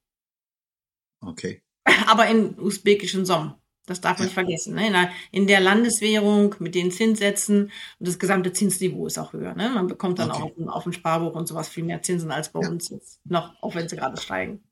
[1.21, 1.62] Okay.
[2.08, 3.61] Aber in usbekischen Som.
[3.91, 4.75] Das darf man nicht vergessen.
[4.75, 4.88] Ne?
[4.88, 9.54] In, der, in, der, Landeswährung mit den Zinssätzen und das gesamte Zinsniveau ist auch höher.
[9.54, 9.69] Ne?
[9.69, 10.41] Man bekommt dann okay.
[10.41, 12.69] auch auf, dem Sparbuch und sowas viel mehr Zinsen als bei ja.
[12.69, 14.63] uns jetzt noch, auch wenn sie gerade steigen.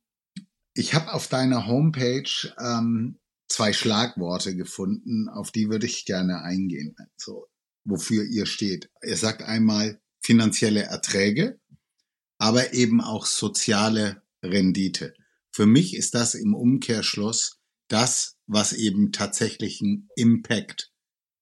[0.73, 2.29] Ich habe auf deiner Homepage
[2.59, 6.95] ähm, zwei Schlagworte gefunden, auf die würde ich gerne eingehen.
[7.13, 7.47] Also,
[7.83, 8.89] wofür ihr steht.
[9.03, 11.59] Ihr sagt einmal finanzielle Erträge,
[12.37, 15.13] aber eben auch soziale Rendite.
[15.51, 17.58] Für mich ist das im Umkehrschluss
[17.89, 20.91] das, was eben tatsächlichen Impact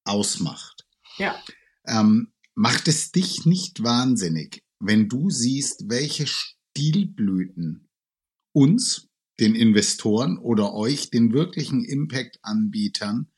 [0.04, 0.86] ausmacht.
[1.18, 1.42] Ja.
[1.86, 7.90] Ähm, macht es dich nicht wahnsinnig, wenn du siehst, welche Stilblüten
[8.54, 9.08] uns,
[9.40, 13.32] den Investoren oder euch, den wirklichen Impact-Anbietern,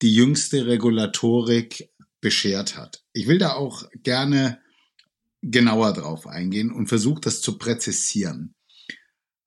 [0.00, 1.90] die jüngste Regulatorik
[2.20, 3.04] beschert hat?
[3.12, 4.60] Ich will da auch gerne
[5.42, 8.54] genauer drauf eingehen und versuche das zu präzisieren.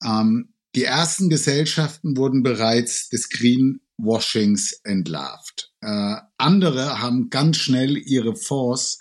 [0.04, 5.74] Ähm, die ersten Gesellschaften wurden bereits des Greenwashings entlarvt.
[5.82, 9.00] Äh, andere haben ganz schnell ihre Fonds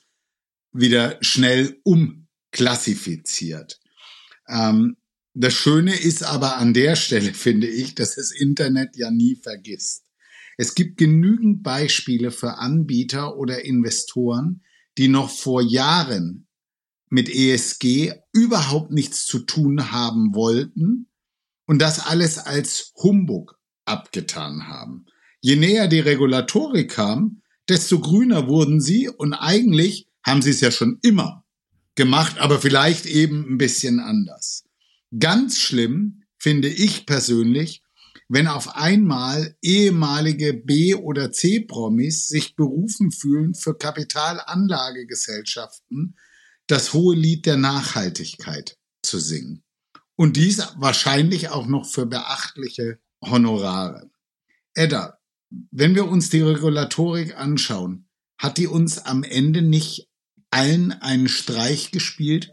[0.73, 3.79] wieder schnell umklassifiziert.
[4.49, 4.97] Ähm,
[5.35, 10.07] das Schöne ist aber an der Stelle, finde ich, dass das Internet ja nie vergisst.
[10.57, 14.63] Es gibt genügend Beispiele für Anbieter oder Investoren,
[14.97, 16.49] die noch vor Jahren
[17.11, 21.11] mit ESG überhaupt nichts zu tun haben wollten
[21.67, 25.07] und das alles als Humbug abgetan haben.
[25.41, 30.71] Je näher die Regulatorik kam, desto grüner wurden sie und eigentlich haben sie es ja
[30.71, 31.45] schon immer
[31.95, 34.65] gemacht, aber vielleicht eben ein bisschen anders.
[35.19, 37.83] Ganz schlimm finde ich persönlich,
[38.29, 46.17] wenn auf einmal ehemalige B- oder C-Promis sich berufen fühlen, für Kapitalanlagegesellschaften
[46.67, 49.63] das hohe Lied der Nachhaltigkeit zu singen.
[50.17, 54.11] Und dies wahrscheinlich auch noch für beachtliche Honorare.
[54.75, 55.19] Edda,
[55.71, 60.09] wenn wir uns die Regulatorik anschauen, hat die uns am Ende nicht
[60.51, 62.53] allen einen Streich gespielt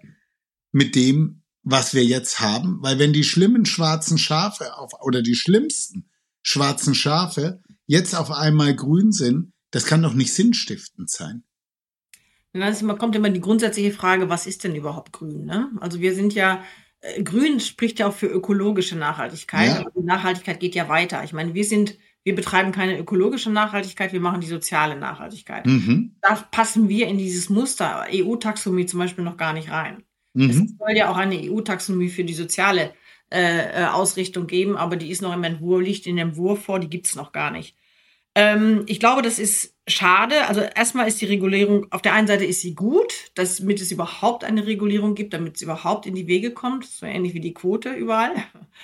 [0.71, 2.79] mit dem, was wir jetzt haben?
[2.81, 6.09] Weil wenn die schlimmen schwarzen Schafe auf, oder die schlimmsten
[6.41, 11.43] schwarzen Schafe jetzt auf einmal grün sind, das kann doch nicht sinnstiftend sein.
[12.51, 15.45] Dann kommt immer die grundsätzliche Frage, was ist denn überhaupt grün?
[15.45, 15.71] Ne?
[15.79, 16.63] Also wir sind ja
[17.23, 19.67] Grün spricht ja auch für ökologische Nachhaltigkeit.
[19.67, 19.85] Ja.
[19.95, 21.23] Die Nachhaltigkeit geht ja weiter.
[21.23, 25.65] Ich meine, wir sind, wir betreiben keine ökologische Nachhaltigkeit, wir machen die soziale Nachhaltigkeit.
[25.65, 26.15] Mhm.
[26.21, 30.03] Da passen wir in dieses Muster EU-Taxonomie zum Beispiel noch gar nicht rein.
[30.33, 30.49] Mhm.
[30.49, 32.93] Es soll ja auch eine EU-Taxonomie für die soziale
[33.29, 36.79] äh, äh, Ausrichtung geben, aber die ist noch im Entwurf, liegt in dem Entwurf vor,
[36.79, 37.75] die gibt's noch gar nicht.
[38.35, 40.47] Ähm, ich glaube, das ist schade.
[40.47, 44.43] Also erstmal ist die Regulierung, auf der einen Seite ist sie gut, damit es überhaupt
[44.43, 47.91] eine Regulierung gibt, damit es überhaupt in die Wege kommt, so ähnlich wie die Quote
[47.91, 48.31] überall.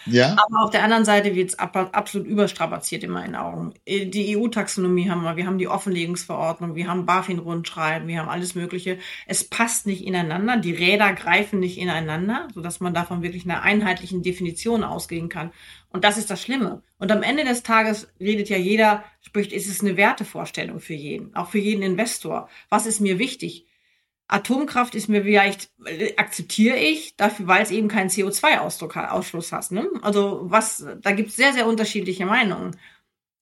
[0.05, 0.31] Ja.
[0.31, 3.73] Aber auf der anderen Seite wird es absolut überstrapaziert in meinen Augen.
[3.87, 8.99] Die EU-Taxonomie haben wir, wir haben die Offenlegungsverordnung, wir haben BaFin-Rundschreiben, wir haben alles Mögliche.
[9.25, 14.21] Es passt nicht ineinander, die Räder greifen nicht ineinander, sodass man davon wirklich einer einheitlichen
[14.21, 15.51] Definition ausgehen kann.
[15.91, 16.83] Und das ist das Schlimme.
[16.99, 21.35] Und am Ende des Tages redet ja jeder, spricht, ist es eine Wertevorstellung für jeden,
[21.35, 22.49] auch für jeden Investor.
[22.69, 23.67] Was ist mir wichtig?
[24.27, 29.69] Atomkraft ist mir vielleicht, äh, akzeptiere ich, dafür, weil es eben keinen CO2-Ausschluss hat.
[29.69, 29.87] Ne?
[30.01, 32.75] Also was, da gibt es sehr, sehr unterschiedliche Meinungen.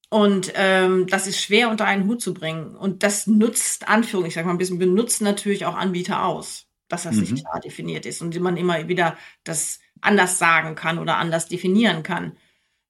[0.10, 2.76] Und ähm, das ist schwer unter einen Hut zu bringen.
[2.76, 7.04] Und das nutzt, Anführung, ich sag mal ein bisschen, benutzt natürlich auch Anbieter aus, dass
[7.04, 7.22] das mhm.
[7.22, 12.04] nicht klar definiert ist und man immer wieder das anders sagen kann oder anders definieren
[12.04, 12.36] kann.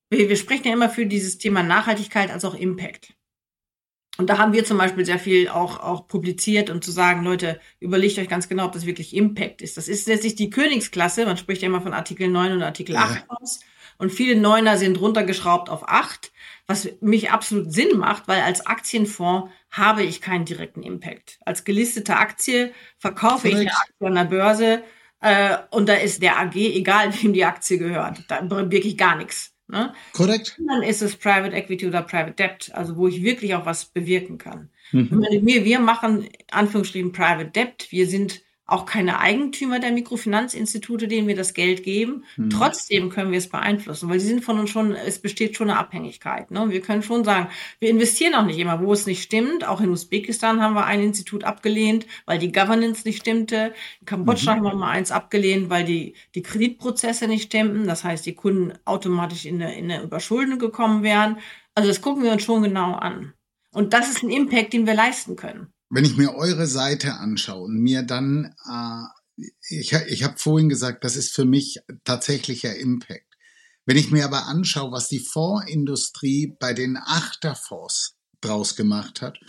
[0.10, 3.17] Wir, wir sprechen ja immer für dieses Thema Nachhaltigkeit als auch Impact.
[4.18, 7.60] Und da haben wir zum Beispiel sehr viel auch, auch publiziert und zu sagen, Leute,
[7.80, 9.78] überlegt euch ganz genau, ob das wirklich Impact ist.
[9.78, 11.26] Das ist letztlich die Königsklasse.
[11.26, 13.02] Man spricht ja immer von Artikel 9 und Artikel ja.
[13.02, 13.60] 8 aus.
[14.00, 16.32] Und viele Neuner sind runtergeschraubt auf 8,
[16.68, 21.40] was mich absolut Sinn macht, weil als Aktienfonds habe ich keinen direkten Impact.
[21.46, 23.56] Als gelistete Aktie verkaufe Correct.
[23.56, 24.84] ich eine Aktie an der Börse,
[25.20, 28.24] äh, und da ist der AG egal, wem die Aktie gehört.
[28.28, 29.54] Da wirklich gar nichts.
[29.70, 29.94] Ne?
[30.14, 30.58] Korrekt.
[30.66, 34.38] dann ist es Private Equity oder Private Debt, also wo ich wirklich auch was bewirken
[34.38, 34.70] kann.
[34.92, 35.26] Mhm.
[35.42, 37.88] Wir, wir machen Anführungsstrichen Private Debt.
[37.90, 42.26] Wir sind auch keine Eigentümer der Mikrofinanzinstitute, denen wir das Geld geben.
[42.36, 42.50] Hm.
[42.50, 45.80] Trotzdem können wir es beeinflussen, weil sie sind von uns schon, es besteht schon eine
[45.80, 46.52] Abhängigkeit.
[46.52, 46.70] Ne?
[46.70, 47.48] Wir können schon sagen,
[47.80, 49.66] wir investieren auch nicht immer, wo es nicht stimmt.
[49.66, 53.74] Auch in Usbekistan haben wir ein Institut abgelehnt, weil die Governance nicht stimmte.
[54.02, 54.58] In Kambodscha mhm.
[54.58, 57.88] haben wir mal eins abgelehnt, weil die, die Kreditprozesse nicht stimmten.
[57.88, 61.38] Das heißt, die Kunden automatisch in eine, in eine Überschuldung gekommen wären.
[61.74, 63.34] Also das gucken wir uns schon genau an.
[63.72, 67.66] Und das ist ein Impact, den wir leisten können wenn ich mir eure Seite anschaue
[67.66, 73.26] und mir dann, äh, ich, ich habe vorhin gesagt, das ist für mich tatsächlicher Impact.
[73.86, 79.40] Wenn ich mir aber anschaue, was die Fondsindustrie bei den Achterfonds draus gemacht hat,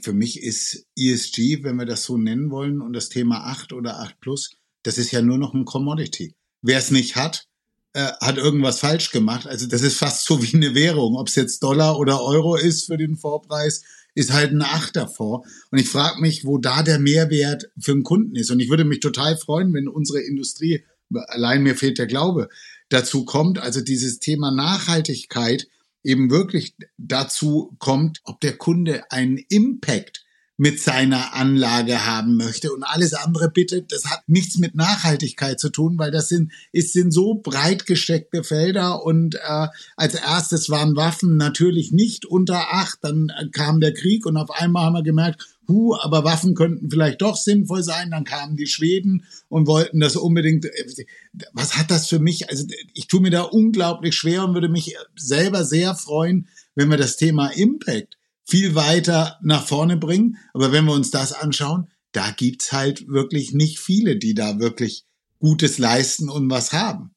[0.00, 4.00] für mich ist ESG, wenn wir das so nennen wollen, und das Thema 8 oder
[4.00, 6.34] 8 plus, das ist ja nur noch ein Commodity.
[6.62, 7.46] Wer es nicht hat,
[7.94, 9.46] äh, hat irgendwas falsch gemacht.
[9.46, 12.86] Also das ist fast so wie eine Währung, ob es jetzt Dollar oder Euro ist
[12.86, 13.82] für den Vorpreis
[14.14, 15.44] ist halt ein Acht davor.
[15.70, 18.50] Und ich frage mich, wo da der Mehrwert für den Kunden ist.
[18.50, 22.48] Und ich würde mich total freuen, wenn unsere Industrie, allein mir fehlt der Glaube,
[22.88, 25.68] dazu kommt, also dieses Thema Nachhaltigkeit
[26.02, 30.23] eben wirklich dazu kommt, ob der Kunde einen Impact
[30.56, 32.72] mit seiner Anlage haben möchte.
[32.72, 36.92] Und alles andere bitte, das hat nichts mit Nachhaltigkeit zu tun, weil das sind, es
[36.92, 42.98] sind so breit gesteckte Felder und äh, als erstes waren Waffen natürlich nicht unter Acht,
[43.02, 46.90] dann äh, kam der Krieg und auf einmal haben wir gemerkt, hu, aber Waffen könnten
[46.90, 48.10] vielleicht doch sinnvoll sein.
[48.10, 50.66] Dann kamen die Schweden und wollten das unbedingt.
[50.66, 51.06] Äh,
[51.52, 52.48] was hat das für mich?
[52.50, 56.96] Also ich tue mir da unglaublich schwer und würde mich selber sehr freuen, wenn wir
[56.96, 60.38] das Thema Impact viel weiter nach vorne bringen.
[60.52, 65.04] Aber wenn wir uns das anschauen, da gibt's halt wirklich nicht viele, die da wirklich
[65.38, 67.10] Gutes leisten und was haben.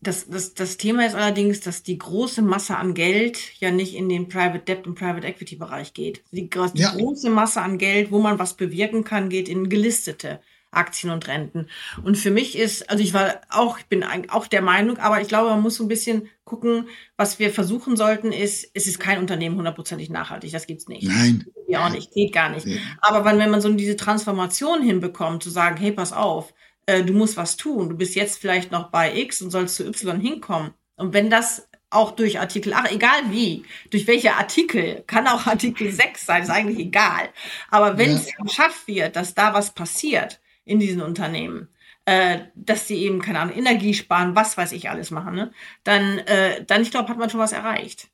[0.00, 4.08] Das, das, das Thema ist allerdings, dass die große Masse an Geld ja nicht in
[4.08, 6.24] den Private Debt und Private Equity Bereich geht.
[6.32, 6.92] Die, die ja.
[6.92, 10.40] große Masse an Geld, wo man was bewirken kann, geht in gelistete
[10.72, 11.68] Aktien und Renten.
[12.02, 15.28] Und für mich ist, also ich war auch, ich bin auch der Meinung, aber ich
[15.28, 19.18] glaube, man muss so ein bisschen gucken, was wir versuchen sollten, ist, es ist kein
[19.18, 20.50] Unternehmen hundertprozentig nachhaltig.
[20.50, 21.06] Das gibt's nicht.
[21.06, 21.46] Nein.
[21.68, 22.12] Ja, auch nicht.
[22.12, 22.66] Geht gar nicht.
[22.66, 22.80] Nee.
[23.00, 26.52] Aber wenn, wenn man so diese Transformation hinbekommt, zu sagen, hey, pass auf,
[26.86, 27.90] äh, du musst was tun.
[27.90, 30.72] Du bist jetzt vielleicht noch bei X und sollst zu Y hinkommen.
[30.96, 35.92] Und wenn das auch durch Artikel 8, egal wie, durch welche Artikel, kann auch Artikel
[35.92, 37.28] 6 sein, ist eigentlich egal.
[37.70, 38.16] Aber wenn ja.
[38.16, 41.68] es geschafft wird, dass da was passiert, in diesen Unternehmen,
[42.04, 45.52] äh, dass sie eben, keine Ahnung, Energie sparen, was weiß ich alles machen, ne?
[45.84, 48.08] dann, äh, dann ich glaube, hat man schon was erreicht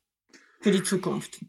[0.61, 1.43] für die Zukunft.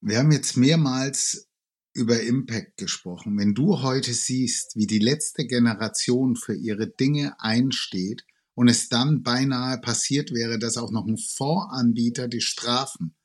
[0.00, 1.50] Wir haben jetzt mehrmals
[1.92, 3.36] über Impact gesprochen.
[3.38, 9.22] Wenn du heute siehst, wie die letzte Generation für ihre Dinge einsteht und es dann
[9.22, 13.16] beinahe passiert wäre, dass auch noch ein Fondsanbieter die Strafen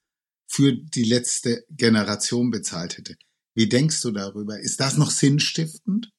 [0.47, 3.15] für die letzte Generation bezahlt hätte.
[3.53, 4.59] Wie denkst du darüber?
[4.59, 6.11] Ist das noch sinnstiftend?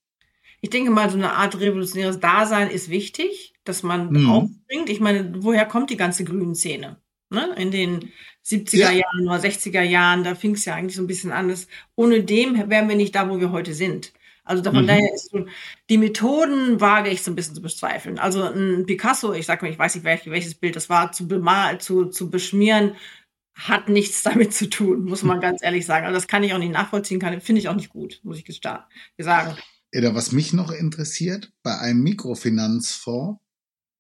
[0.67, 4.31] Ich denke mal, so eine Art revolutionäres Dasein ist wichtig, dass man mhm.
[4.31, 4.91] aufbringt.
[4.91, 6.97] Ich meine, woher kommt die ganze grünen Szene?
[7.31, 7.55] Ne?
[7.57, 8.11] In den
[8.45, 8.91] 70er ja.
[8.91, 11.49] Jahren oder 60er Jahren, da fing es ja eigentlich so ein bisschen an.
[11.49, 14.13] Dass ohne dem wären wir nicht da, wo wir heute sind.
[14.43, 14.89] Also von mhm.
[14.89, 15.47] daher ist so,
[15.89, 18.19] die Methoden wage ich so ein bisschen zu bezweifeln.
[18.19, 21.81] Also ein Picasso, ich sag mal, ich weiß nicht, welches Bild das war, zu bemal,
[21.81, 22.97] zu, zu beschmieren,
[23.55, 26.07] hat nichts damit zu tun, muss man ganz ehrlich sagen.
[26.07, 29.57] Also das kann ich auch nicht nachvollziehen, finde ich auch nicht gut, muss ich sagen.
[29.97, 33.41] Oder was mich noch interessiert, bei einem Mikrofinanzfonds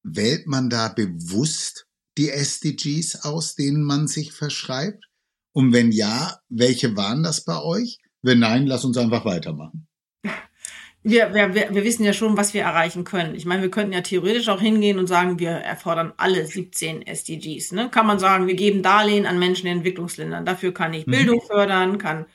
[0.02, 1.86] wählt man da bewusst
[2.18, 5.04] die SDGs aus, denen man sich verschreibt?
[5.52, 7.98] Und wenn ja, welche waren das bei euch?
[8.22, 9.86] Wenn nein, lass uns einfach weitermachen.
[11.02, 13.36] Wir, wir, wir wissen ja schon, was wir erreichen können.
[13.36, 17.70] Ich meine, wir könnten ja theoretisch auch hingehen und sagen, wir erfordern alle 17 SDGs.
[17.72, 17.88] Ne?
[17.90, 20.44] Kann man sagen, wir geben Darlehen an Menschen in Entwicklungsländern.
[20.44, 21.12] Dafür kann ich mhm.
[21.12, 22.26] Bildung fördern, kann,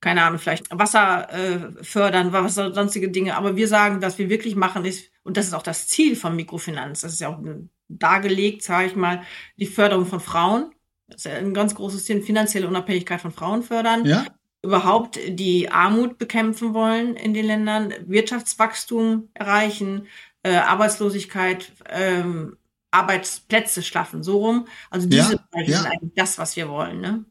[0.00, 3.36] keine Ahnung, vielleicht Wasser äh, fördern, was sonstige Dinge.
[3.36, 6.36] Aber wir sagen, dass wir wirklich machen ist, und das ist auch das Ziel von
[6.36, 7.40] Mikrofinanz, das ist ja auch
[7.88, 9.22] dargelegt, sage ich mal,
[9.56, 10.72] die Förderung von Frauen.
[11.08, 14.04] Das ist ja ein ganz großes Ziel, finanzielle Unabhängigkeit von Frauen fördern.
[14.04, 14.26] Ja
[14.66, 20.08] überhaupt die Armut bekämpfen wollen in den Ländern, Wirtschaftswachstum erreichen,
[20.42, 22.56] äh, Arbeitslosigkeit, ähm,
[22.90, 24.66] Arbeitsplätze schaffen, so rum.
[24.90, 25.76] Also diese ja, ja.
[25.78, 27.00] sind eigentlich das, was wir wollen.
[27.00, 27.24] Ne?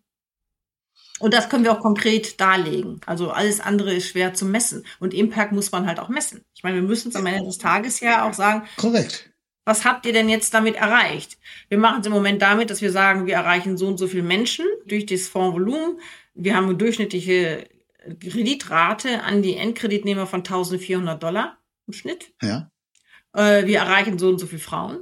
[1.19, 2.99] Und das können wir auch konkret darlegen.
[3.05, 4.85] Also alles andere ist schwer zu messen.
[4.99, 6.43] Und Impact muss man halt auch messen.
[6.53, 8.67] Ich meine, wir müssen es am Ende des Tages ja auch sagen.
[8.75, 9.31] Korrekt.
[9.63, 11.37] Was habt ihr denn jetzt damit erreicht?
[11.69, 14.23] Wir machen es im Moment damit, dass wir sagen, wir erreichen so und so viele
[14.23, 15.99] Menschen durch das Fondsvolumen.
[16.35, 17.67] Wir haben eine durchschnittliche
[18.19, 22.33] Kreditrate an die Endkreditnehmer von 1400 Dollar im Schnitt.
[22.41, 22.69] Ja.
[23.33, 24.99] Äh, wir erreichen so und so viele Frauen.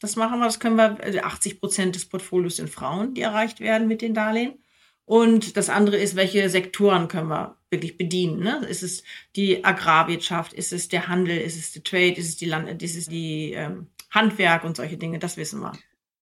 [0.00, 3.60] Das machen wir, das können wir, 80 also Prozent des Portfolios sind Frauen, die erreicht
[3.60, 4.62] werden mit den Darlehen.
[5.10, 8.38] Und das andere ist, welche Sektoren können wir wirklich bedienen?
[8.38, 8.64] Ne?
[8.68, 9.02] Ist es
[9.34, 10.52] die Agrarwirtschaft?
[10.52, 11.36] Ist es der Handel?
[11.36, 12.14] Ist es der Trade?
[12.14, 12.80] Ist es die Land?
[12.80, 15.18] Ist es die ähm, Handwerk und solche Dinge?
[15.18, 15.72] Das wissen wir.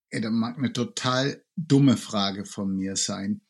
[0.08, 3.42] Ey, das mag eine total dumme Frage von mir sein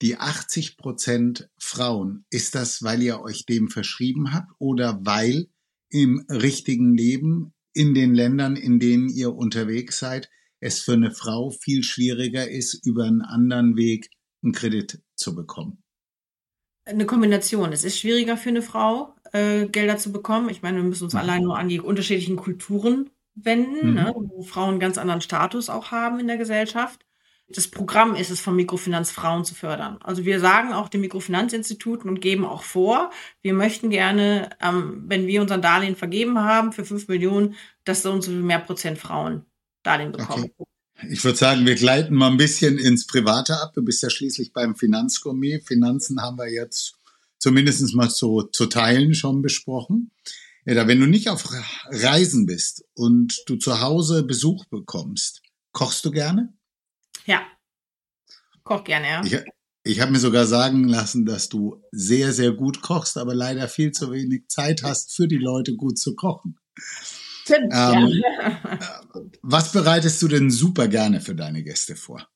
[0.00, 5.48] die 80 Prozent Frauen, ist das, weil ihr euch dem verschrieben habt oder weil
[5.90, 11.50] im richtigen Leben in den Ländern, in denen ihr unterwegs seid, es für eine Frau
[11.50, 14.10] viel schwieriger ist, über einen anderen Weg
[14.42, 15.82] einen Kredit zu bekommen?
[16.84, 17.72] Eine Kombination.
[17.72, 20.48] Es ist schwieriger für eine Frau, äh, Gelder zu bekommen.
[20.48, 21.20] Ich meine, wir müssen uns mhm.
[21.20, 23.94] allein nur an die unterschiedlichen Kulturen wenden, mhm.
[23.94, 27.04] ne, wo Frauen einen ganz anderen Status auch haben in der Gesellschaft
[27.50, 29.98] das Programm ist es, von Mikrofinanz Frauen zu fördern.
[30.02, 35.26] Also wir sagen auch den Mikrofinanzinstituten und geben auch vor, wir möchten gerne, ähm, wenn
[35.26, 38.98] wir unseren Darlehen vergeben haben für fünf Millionen, dass so und so viel mehr Prozent
[38.98, 39.46] Frauen
[39.82, 40.50] Darlehen bekommen.
[40.58, 40.64] Okay.
[41.06, 43.72] Ich würde sagen, wir gleiten mal ein bisschen ins Private ab.
[43.74, 45.64] Du bist ja schließlich beim Finanzgourmet.
[45.64, 46.94] Finanzen haben wir jetzt
[47.38, 50.10] zumindest mal zu, zu Teilen schon besprochen.
[50.64, 51.50] Ja, wenn du nicht auf
[51.86, 56.52] Reisen bist und du zu Hause Besuch bekommst, kochst du gerne?
[57.24, 57.46] Ja.
[58.64, 59.24] Koch gerne, ja.
[59.24, 59.38] Ich,
[59.84, 63.92] ich habe mir sogar sagen lassen, dass du sehr, sehr gut kochst, aber leider viel
[63.92, 66.58] zu wenig Zeit hast, für die Leute gut zu kochen.
[67.48, 68.60] Stimmt, ähm, ja.
[69.42, 72.28] was bereitest du denn super gerne für deine Gäste vor?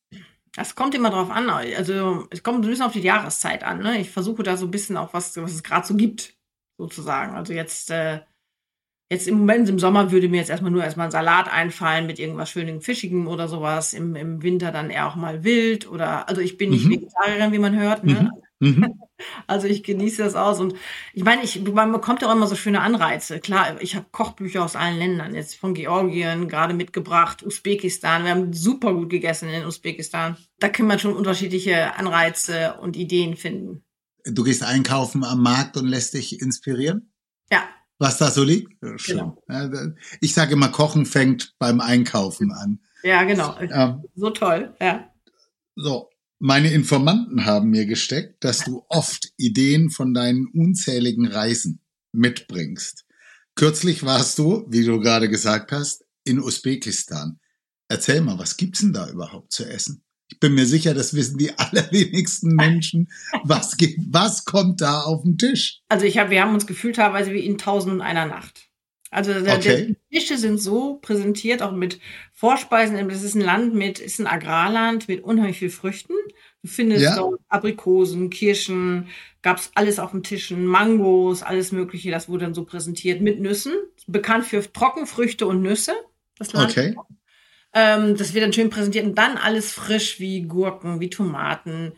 [0.54, 1.48] Das kommt immer drauf an.
[1.48, 3.78] Also es kommt ein bisschen auf die Jahreszeit an.
[3.78, 4.00] Ne?
[4.00, 6.34] Ich versuche da so ein bisschen auch was, was es gerade so gibt,
[6.78, 7.34] sozusagen.
[7.34, 8.20] Also jetzt äh,
[9.12, 12.18] Jetzt im Moment, im Sommer würde mir jetzt erstmal nur erstmal ein Salat einfallen mit
[12.18, 13.92] irgendwas schönem Fischigem oder sowas.
[13.92, 16.92] Im, Im Winter dann eher auch mal wild oder, also ich bin nicht mhm.
[16.92, 18.30] Vegetarierin, wie man hört, ne?
[18.32, 18.41] Mhm.
[18.62, 19.00] Mhm.
[19.46, 20.74] Also ich genieße das aus und
[21.12, 23.38] ich meine, ich, man bekommt auch immer so schöne Anreize.
[23.38, 28.24] Klar, ich habe Kochbücher aus allen Ländern, jetzt von Georgien gerade mitgebracht, Usbekistan.
[28.24, 30.36] Wir haben super gut gegessen in Usbekistan.
[30.58, 33.84] Da kann man schon unterschiedliche Anreize und Ideen finden.
[34.24, 37.12] Du gehst einkaufen am Markt und lässt dich inspirieren?
[37.50, 37.62] Ja,
[38.02, 38.80] was da so liegt.
[39.06, 39.40] Genau.
[40.20, 42.80] Ich sage immer, Kochen fängt beim Einkaufen an.
[43.04, 43.56] Ja, genau.
[43.60, 45.08] Ähm, so toll, ja.
[45.76, 46.10] So,
[46.44, 53.04] meine Informanten haben mir gesteckt, dass du oft Ideen von deinen unzähligen Reisen mitbringst.
[53.54, 57.38] Kürzlich warst du, wie du gerade gesagt hast, in Usbekistan.
[57.88, 60.02] Erzähl mal, was gibt's denn da überhaupt zu essen?
[60.32, 63.08] Ich bin mir sicher, das wissen die allerwenigsten Menschen.
[63.44, 65.82] Was, geht, was kommt da auf den Tisch?
[65.88, 68.68] Also ich hab, wir haben uns gefühlt teilweise wie in Tausend und einer Nacht.
[69.12, 69.94] Also okay.
[70.10, 72.00] die Tische sind so präsentiert, auch mit
[72.32, 72.96] Vorspeisen.
[73.10, 76.14] Das ist ein Land mit, ist ein Agrarland mit unheimlich viel Früchten.
[76.62, 77.16] Du findest ja.
[77.16, 79.08] dort Aprikosen, Kirschen,
[79.42, 82.10] gab's alles auf den Tischen, Mangos, alles Mögliche.
[82.10, 83.74] Das wurde dann so präsentiert mit Nüssen.
[84.06, 85.92] Bekannt für Trockenfrüchte und Nüsse.
[86.38, 86.70] Das Land.
[86.70, 86.96] Okay.
[87.74, 91.92] Ähm, das wird dann schön präsentiert und dann alles frisch wie Gurken, wie Tomaten,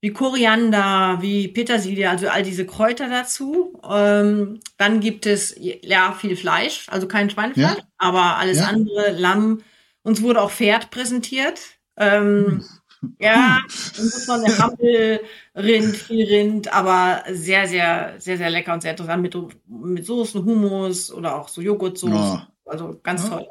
[0.00, 3.78] wie Koriander, wie Petersilie, also all diese Kräuter dazu.
[3.88, 7.84] Ähm, dann gibt es ja viel Fleisch, also kein Schweinefleisch, ja.
[7.98, 8.66] aber alles ja.
[8.66, 9.62] andere, Lamm.
[10.02, 11.60] Uns wurde auch Pferd präsentiert.
[11.96, 12.64] Ähm, hm.
[13.18, 13.60] Ja,
[13.96, 15.20] dann muss man eine Hampel,
[15.56, 19.34] Rind, viel Rind, aber sehr, sehr, sehr, sehr lecker und sehr interessant mit,
[19.66, 22.12] mit Soßen, Hummus oder auch so Joghurtsoße.
[22.12, 22.52] Ja.
[22.66, 23.48] Also ganz toll.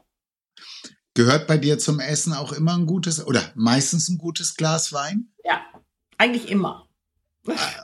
[1.16, 5.30] Gehört bei dir zum Essen auch immer ein gutes oder meistens ein gutes Glas Wein?
[5.44, 5.62] Ja,
[6.20, 6.88] eigentlich immer.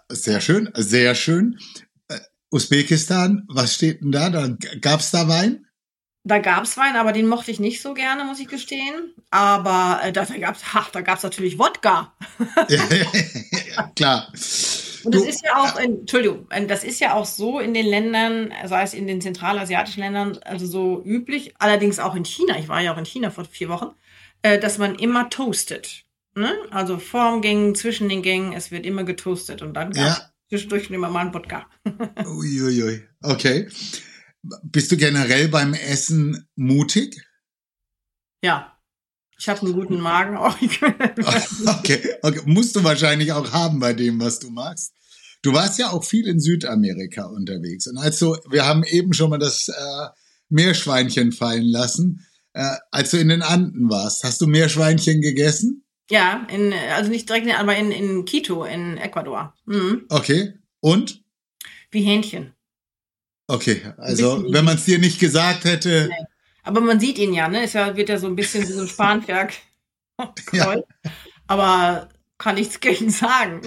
[0.10, 1.58] Sehr schön, sehr schön.
[2.08, 2.20] Äh,
[2.52, 4.30] Usbekistan, was steht denn da?
[4.30, 4.50] da
[4.82, 5.66] Gab es da Wein?
[6.28, 9.14] Da gab's Wein, aber den mochte ich nicht so gerne, muss ich gestehen.
[9.30, 12.14] Aber äh, da, da gab's, ach, da gab's natürlich Wodka.
[12.68, 14.28] ja, klar.
[15.04, 18.52] Und das ist ja auch, Entschuldigung, äh, das ist ja auch so in den Ländern,
[18.66, 22.82] sei es in den zentralasiatischen Ländern, also so üblich, allerdings auch in China, ich war
[22.82, 23.92] ja auch in China vor vier Wochen,
[24.42, 26.05] äh, dass man immer toastet.
[26.36, 26.54] Ne?
[26.72, 30.30] Also vorm Gängen, zwischen den Gängen, es wird immer getoastet und dann Ja.
[30.50, 31.70] zwischendurch immer mal ein Wodka.
[32.26, 33.04] Uiuiui.
[33.22, 33.70] Okay.
[34.64, 37.26] Bist du generell beim Essen mutig?
[38.44, 38.78] Ja.
[39.38, 40.58] Ich habe einen guten Magen auch.
[41.68, 42.42] Okay, okay.
[42.46, 44.94] Musst du wahrscheinlich auch haben bei dem, was du machst.
[45.42, 47.88] Du warst ja auch viel in Südamerika unterwegs.
[47.88, 50.08] Und als du, wir haben eben schon mal das äh,
[50.50, 52.26] Meerschweinchen fallen lassen.
[52.54, 55.85] Äh, als du in den Anden warst, hast du Meerschweinchen gegessen?
[56.10, 59.54] Ja, in, also nicht direkt, in- aber in, in Quito, in Ecuador.
[59.66, 60.06] Mhm.
[60.10, 60.54] Okay.
[60.80, 61.24] Und?
[61.92, 62.54] Wie Hähnchen.
[63.48, 66.10] Okay, also wenn man es dir nicht gesagt hätte,
[66.64, 67.64] Aber man sieht ihn ja, ne?
[67.66, 69.54] Ist ja, wird ja so ein bisschen wie so ein Spanferk.
[70.54, 70.76] Ja.
[71.48, 73.62] Aber kann nichts gegen sagen.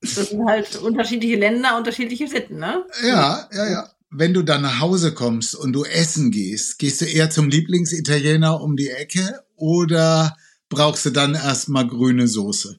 [0.00, 2.84] Das sind halt unterschiedliche Länder, unterschiedliche Sitten, ne?
[3.04, 3.90] ja, ja, ja.
[4.10, 8.60] Wenn du dann nach Hause kommst und du essen gehst, gehst du eher zum Lieblingsitaliener
[8.60, 10.36] um die Ecke oder
[10.68, 12.78] brauchst du dann erstmal grüne Soße?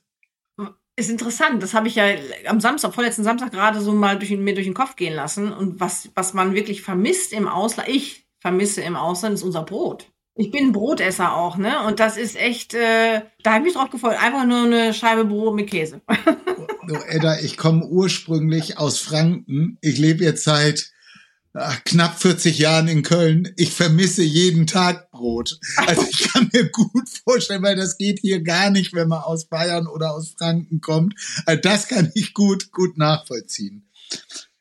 [0.98, 1.62] Ist interessant.
[1.62, 2.06] Das habe ich ja
[2.48, 5.52] am Samstag, vorletzten Samstag gerade so mal durch, den- mir durch den Kopf gehen lassen.
[5.52, 10.08] Und was, was man wirklich vermisst im Ausland, ich vermisse im Ausland, ist unser Brot.
[10.38, 11.86] Ich bin Brotesser auch, ne?
[11.86, 14.18] Und das ist echt, äh, da habe ich mich drauf gefreut.
[14.22, 16.02] Einfach nur eine Scheibe Brot mit Käse.
[16.88, 19.78] Du, Edda, ich komme ursprünglich aus Franken.
[19.82, 20.92] Ich lebe jetzt seit
[21.56, 23.54] ach, knapp 40 Jahren in Köln.
[23.58, 25.60] Ich vermisse jeden Tag Brot.
[25.78, 29.48] Also ich kann mir gut vorstellen, weil das geht hier gar nicht, wenn man aus
[29.48, 31.16] Bayern oder aus Franken kommt.
[31.46, 33.90] Also das kann ich gut, gut nachvollziehen.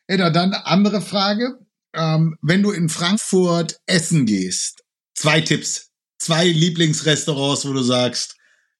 [0.07, 1.59] Edda, dann andere Frage.
[1.93, 4.83] Ähm, wenn du in Frankfurt essen gehst,
[5.13, 8.35] zwei Tipps, zwei Lieblingsrestaurants, wo du sagst,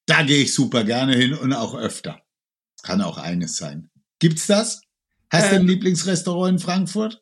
[0.06, 2.20] da gehe ich super gerne hin und auch öfter.
[2.84, 3.90] Kann auch eines sein.
[4.20, 4.82] Gibt's das?
[5.32, 5.68] Hast du ein Ähm.
[5.68, 7.20] Lieblingsrestaurant in Frankfurt?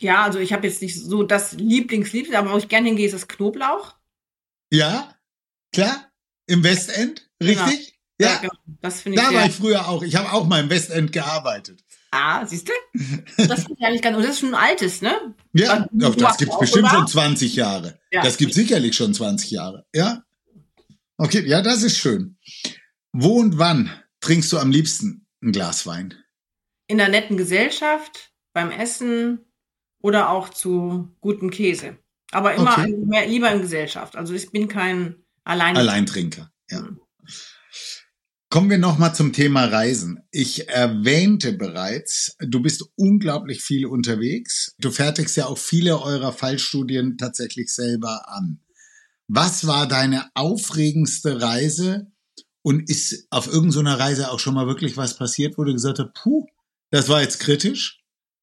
[0.00, 3.14] Ja, also ich habe jetzt nicht so das Lieblingsliebste, aber wo ich gerne hingehe, ist
[3.14, 3.96] das Knoblauch.
[4.70, 5.14] Ja,
[5.72, 6.10] klar.
[6.46, 7.98] Im Westend, richtig?
[8.20, 8.52] Ja, genau.
[8.80, 10.02] Das finde ich da war ich früher auch.
[10.02, 11.84] Ich habe auch mal im Westend gearbeitet.
[12.10, 12.72] ah, siehst du?
[13.36, 14.16] Das finde ich eigentlich ganz.
[14.16, 15.34] Und das ist schon ein altes, ne?
[15.52, 18.00] Ja, doch, das gibt's auch, bestimmt schon 20 Jahre.
[18.10, 18.22] Ja.
[18.22, 19.86] Das gibt's sicherlich schon 20 Jahre.
[19.94, 20.24] Ja.
[21.16, 22.38] Okay, ja, das ist schön.
[23.12, 23.90] Wo und wann
[24.20, 26.14] trinkst du am liebsten ein Glas Wein?
[26.86, 29.44] In der netten Gesellschaft, beim Essen
[30.00, 31.98] oder auch zu gutem Käse.
[32.30, 32.94] Aber immer Okay.
[33.06, 34.16] mehr, lieber in Gesellschaft.
[34.16, 35.76] Also ich bin kein Allein.
[35.76, 36.50] Alleintrinker.
[36.70, 36.82] Ja.
[36.82, 37.00] Mhm.
[38.50, 40.20] Kommen wir nochmal zum Thema Reisen.
[40.30, 44.74] Ich erwähnte bereits, du bist unglaublich viel unterwegs.
[44.78, 48.60] Du fertigst ja auch viele eurer Fallstudien tatsächlich selber an.
[49.26, 52.10] Was war deine aufregendste Reise?
[52.62, 56.12] Und ist auf irgendeiner Reise auch schon mal wirklich was passiert, wo du gesagt hast,
[56.14, 56.46] puh,
[56.90, 57.97] das war jetzt kritisch?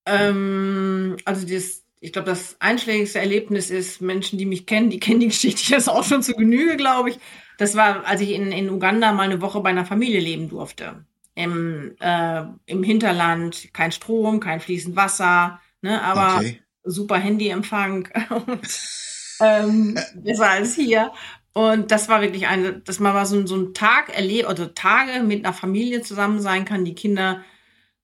[0.05, 5.19] Ähm, also das, ich glaube, das einschlägigste Erlebnis ist, Menschen, die mich kennen, die kennen
[5.19, 7.19] die Geschichte jetzt auch schon zu Genüge, glaube ich.
[7.57, 11.05] Das war, als ich in, in Uganda mal eine Woche bei einer Familie leben durfte.
[11.35, 16.61] Im, äh, im Hinterland, kein Strom, kein fließend Wasser, ne, aber Okay.
[16.83, 18.07] super Handyempfang.
[19.41, 21.11] ähm, besser als hier.
[21.53, 25.23] Und das war wirklich eine, dass man mal so, so einen Tag erlebt, oder Tage
[25.23, 26.85] mit einer Familie zusammen sein kann.
[26.85, 27.43] Die Kinder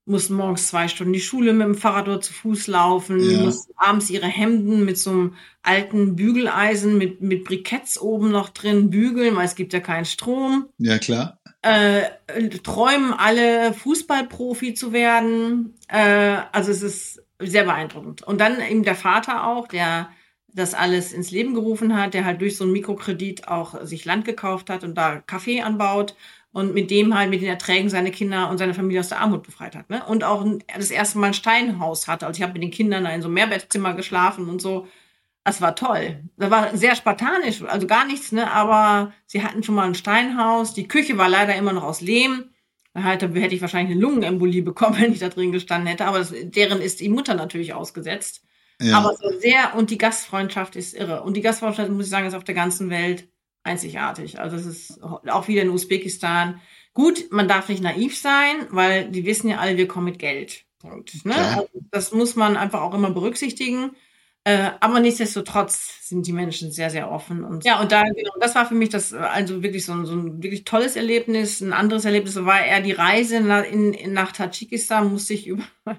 [0.06, 3.38] mussten morgens zwei Stunden die Schule mit dem Fahrrad oder zu Fuß laufen, Ja.
[3.40, 8.90] mussten abends ihre Hemden mit so einem alten Bügeleisen mit, mit Briketts oben noch drin
[8.90, 11.38] bügeln, weil es gibt ja keinen Strom Ja, klar.
[11.62, 12.02] äh,
[12.64, 15.76] träumen alle Fußballprofi zu werden.
[15.88, 18.24] Äh, also es ist sehr beeindruckend.
[18.24, 20.10] Und dann eben der Vater auch, der
[20.54, 24.26] das alles ins Leben gerufen hat, der halt durch so einen Mikrokredit auch sich Land
[24.26, 26.16] gekauft hat und da Kaffee anbaut
[26.54, 29.44] und mit dem halt mit den Erträgen seine Kinder und seine Familie aus der Armut
[29.44, 29.90] befreit hat.
[29.90, 30.04] Ne?
[30.06, 30.46] Und auch
[30.76, 32.26] das erste Mal ein Steinhaus hatte.
[32.26, 34.88] Also ich habe mit den Kindern in so einem Mehrbettzimmer geschlafen und so.
[35.44, 36.24] Das war toll.
[36.38, 38.52] Das war sehr spartanisch, also gar nichts, ne?
[38.52, 40.76] Aber sie hatten schon mal ein Steinhaus.
[40.76, 42.52] Die Küche war leider immer noch aus Lehm.
[42.94, 46.06] Da halt, hätte ich wahrscheinlich eine Lungenembolie bekommen, wenn ich da drin gestanden hätte.
[46.06, 48.44] Aber das, deren ist die Mutter natürlich ausgesetzt.
[48.80, 48.98] Ja.
[48.98, 51.24] Aber so sehr, und die Gastfreundschaft ist irre.
[51.24, 53.28] Und die Gastfreundschaft, muss ich sagen, ist auf der ganzen Welt
[53.64, 54.40] einzigartig.
[54.40, 56.62] Also es ist auch wieder in Usbekistan.
[56.94, 60.66] Gut, man darf nicht naiv sein, weil die wissen ja alle, wir kommen mit Geld.
[60.80, 61.26] Punkt.
[61.26, 61.36] Ne?
[61.36, 63.92] Also das muss man einfach auch immer berücksichtigen.
[64.44, 67.44] Äh, aber nichtsdestotrotz sind die Menschen sehr, sehr offen.
[67.44, 70.14] Und ja, und da, genau, das war für mich das, also wirklich so ein, so
[70.14, 71.62] ein wirklich tolles Erlebnis.
[71.62, 75.64] Ein anderes Erlebnis war eher die Reise nach, in, in, nach Tadschikistan, musste ich über,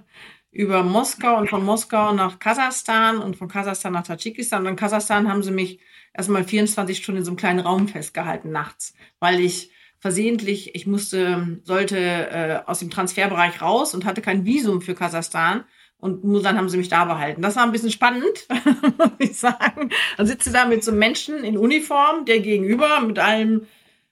[0.51, 4.63] über Moskau und von Moskau nach Kasachstan und von Kasachstan nach Tadschikistan.
[4.63, 5.79] Und in Kasachstan haben sie mich
[6.15, 11.61] erstmal 24 Stunden in so einem kleinen Raum festgehalten nachts, weil ich versehentlich, ich musste,
[11.63, 15.65] sollte äh, aus dem Transferbereich raus und hatte kein Visum für Kasachstan.
[15.97, 17.43] Und nur dann haben sie mich da behalten.
[17.43, 18.49] Das war ein bisschen spannend,
[18.99, 19.91] muss ich sagen.
[20.17, 23.67] Dann sitzt du da mit so einem Menschen in Uniform, der gegenüber mit allem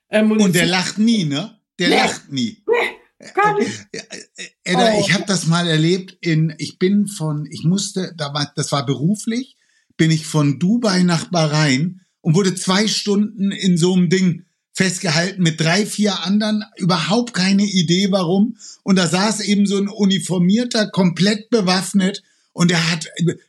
[0.06, 1.58] äh, Und der lacht nie, ne?
[1.80, 1.96] Der nee.
[1.96, 2.62] lacht nie.
[2.68, 3.00] Nee.
[3.34, 3.86] Gar nicht.
[3.90, 3.98] Äh,
[4.36, 5.00] äh, Edda, oh.
[5.00, 9.56] ich habe das mal erlebt in, ich bin von, ich musste, das war beruflich,
[10.00, 15.42] bin ich von Dubai nach Bahrain und wurde zwei Stunden in so einem Ding festgehalten
[15.42, 18.56] mit drei, vier anderen, überhaupt keine Idee warum.
[18.82, 22.22] Und da saß eben so ein uniformierter, komplett bewaffnet
[22.54, 23.08] und der hat,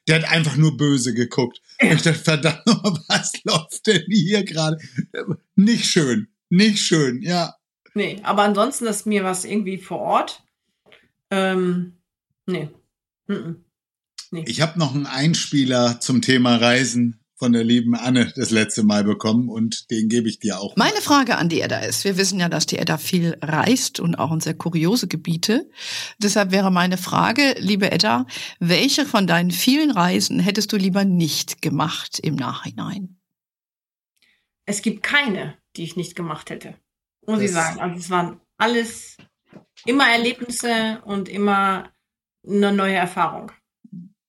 [0.09, 1.61] der hat einfach nur böse geguckt.
[1.81, 2.65] Und ich dachte, verdammt,
[3.07, 4.77] was läuft denn hier gerade?
[5.55, 7.55] Nicht schön, nicht schön, ja.
[7.93, 10.43] Nee, aber ansonsten ist mir was irgendwie vor Ort.
[11.29, 11.93] Ähm,
[12.45, 12.67] nee.
[13.27, 13.55] Mm -mm.
[14.31, 14.43] Nee.
[14.47, 19.03] Ich habe noch einen Einspieler zum Thema Reisen von der lieben Anne das letzte Mal
[19.03, 20.75] bekommen und den gebe ich dir auch.
[20.75, 24.13] Meine Frage an die Edda ist, wir wissen ja, dass die Edda viel reist und
[24.13, 25.67] auch in sehr kuriose Gebiete.
[26.19, 28.27] Deshalb wäre meine Frage, liebe Edda,
[28.59, 33.19] welche von deinen vielen Reisen hättest du lieber nicht gemacht im Nachhinein?
[34.67, 36.75] Es gibt keine, die ich nicht gemacht hätte,
[37.25, 37.79] muss das ich sagen.
[37.79, 39.17] Also es waren alles
[39.87, 41.91] immer Erlebnisse und immer
[42.47, 43.51] eine neue Erfahrung.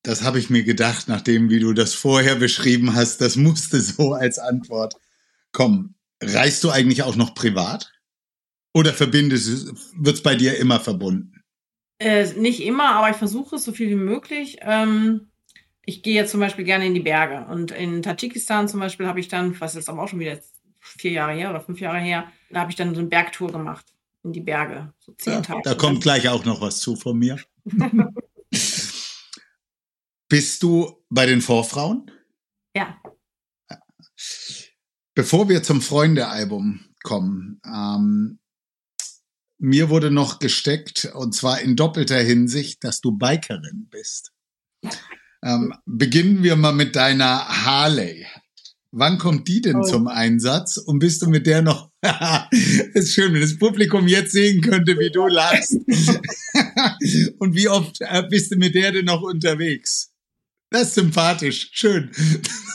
[0.03, 4.13] Das habe ich mir gedacht, nachdem, wie du das vorher beschrieben hast, das musste so
[4.13, 4.95] als Antwort
[5.53, 5.95] kommen.
[6.21, 7.91] Reist du eigentlich auch noch privat?
[8.73, 11.43] Oder verbindest wird es bei dir immer verbunden?
[11.99, 14.57] Äh, nicht immer, aber ich versuche es so viel wie möglich.
[14.61, 15.29] Ähm,
[15.85, 17.45] ich gehe jetzt zum Beispiel gerne in die Berge.
[17.49, 20.39] Und in Tadschikistan zum Beispiel habe ich dann, was ist aber auch schon wieder
[20.81, 23.85] vier Jahre her oder fünf Jahre her, da habe ich dann so eine Bergtour gemacht
[24.23, 24.93] in die Berge.
[24.99, 25.61] So zehn ja, Tage.
[25.63, 27.37] Da kommt gleich auch noch was zu von mir.
[30.33, 32.09] Bist du bei den Vorfrauen?
[32.75, 32.99] Ja.
[35.13, 38.39] Bevor wir zum Freunde-Album kommen, ähm,
[39.59, 44.31] mir wurde noch gesteckt, und zwar in doppelter Hinsicht, dass du Bikerin bist.
[45.43, 48.25] Ähm, beginnen wir mal mit deiner Harley.
[48.89, 49.83] Wann kommt die denn oh.
[49.83, 50.77] zum Einsatz?
[50.77, 51.91] Und bist du mit der noch?
[52.95, 55.73] ist schön, wenn das Publikum jetzt sehen könnte, wie du lachst.
[57.37, 60.12] und wie oft äh, bist du mit der denn noch unterwegs?
[60.73, 61.69] Das ist sympathisch.
[61.71, 62.09] Schön.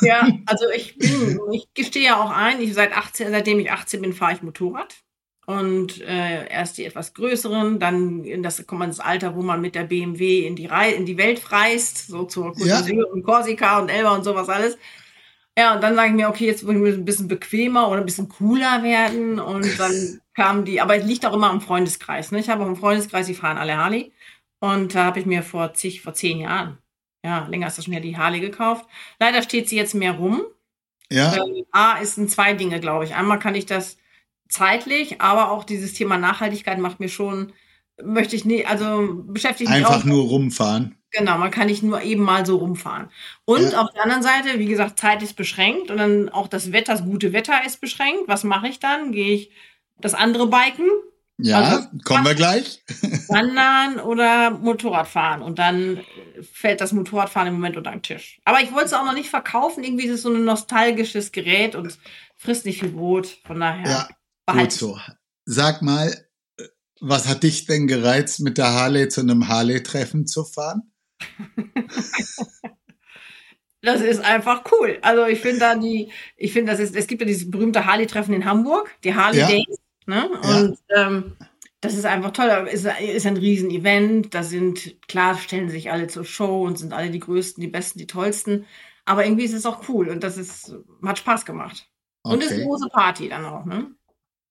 [0.02, 4.00] Ja, also ich bin, ich gestehe ja auch ein, ich seit 18, seitdem ich 18
[4.00, 4.94] bin, fahre ich Motorrad.
[5.46, 9.60] Und äh, erst die etwas größeren, dann in das kommt man ins Alter, wo man
[9.60, 12.84] mit der BMW in die, Re in die Welt reist, so zur ja.
[13.12, 14.78] und Korsika und Elba und sowas alles.
[15.58, 18.06] Ja, und dann sage ich mir, okay, jetzt will ich ein bisschen bequemer oder ein
[18.06, 19.40] bisschen cooler werden.
[19.40, 22.30] Und dann kam die, aber es liegt auch immer am Freundeskreis.
[22.30, 22.38] Ne?
[22.38, 24.12] Ich habe auch einen Freundeskreis, die fahren alle Harley.
[24.60, 26.78] Und da habe ich mir vor zig, vor zehn Jahren
[27.24, 28.86] ja, länger ist das schon ja die Harley gekauft.
[29.18, 30.42] Leider steht sie jetzt mehr rum.
[31.10, 31.34] Ja.
[31.34, 33.14] Ähm, A ist ein zwei Dinge, glaube ich.
[33.14, 33.96] Einmal kann ich das
[34.48, 37.52] zeitlich, aber auch dieses Thema Nachhaltigkeit macht mir schon,
[38.02, 40.96] möchte ich nicht, also beschäftigt mich Einfach auch, nur rumfahren.
[41.10, 43.08] Genau, man kann nicht nur eben mal so rumfahren.
[43.46, 43.80] Und ja.
[43.80, 47.04] auf der anderen Seite, wie gesagt, Zeit ist beschränkt und dann auch das Wetter, das
[47.04, 48.28] gute Wetter ist beschränkt.
[48.28, 49.12] Was mache ich dann?
[49.12, 49.50] Gehe ich
[49.98, 50.86] das andere biken?
[51.40, 52.82] Ja, also, kommen wir gleich.
[53.28, 55.40] Wandern oder Motorradfahren.
[55.40, 56.00] Und dann
[56.52, 58.40] fällt das Motorradfahren im Moment unter den Tisch.
[58.44, 59.84] Aber ich wollte es auch noch nicht verkaufen.
[59.84, 61.96] Irgendwie ist es so ein nostalgisches Gerät und
[62.36, 63.38] frisst nicht viel Brot.
[63.44, 63.88] Von daher.
[63.88, 64.08] Ja,
[64.52, 64.98] gut so.
[65.44, 66.12] Sag mal,
[67.00, 70.90] was hat dich denn gereizt, mit der Harley zu einem Harley-Treffen zu fahren?
[73.80, 74.98] das ist einfach cool.
[75.02, 78.34] Also ich finde da die, ich finde, das ist, es gibt ja dieses berühmte Harley-Treffen
[78.34, 79.46] in Hamburg, die Harley ja.
[79.46, 79.78] Days.
[80.08, 80.26] Ne?
[80.26, 81.36] Und ähm,
[81.82, 82.48] das ist einfach toll.
[82.72, 84.34] Es ist, ist ein Riesen-Event.
[84.34, 87.98] Da sind, klar, stellen sich alle zur Show und sind alle die Größten, die Besten,
[87.98, 88.64] die Tollsten.
[89.04, 91.90] Aber irgendwie ist es auch cool und das ist, hat Spaß gemacht.
[92.22, 92.34] Okay.
[92.34, 93.90] Und ist eine große Party dann auch, ne?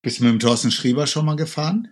[0.03, 1.87] Bist du mit dem Thorsten Schrieber schon mal gefahren?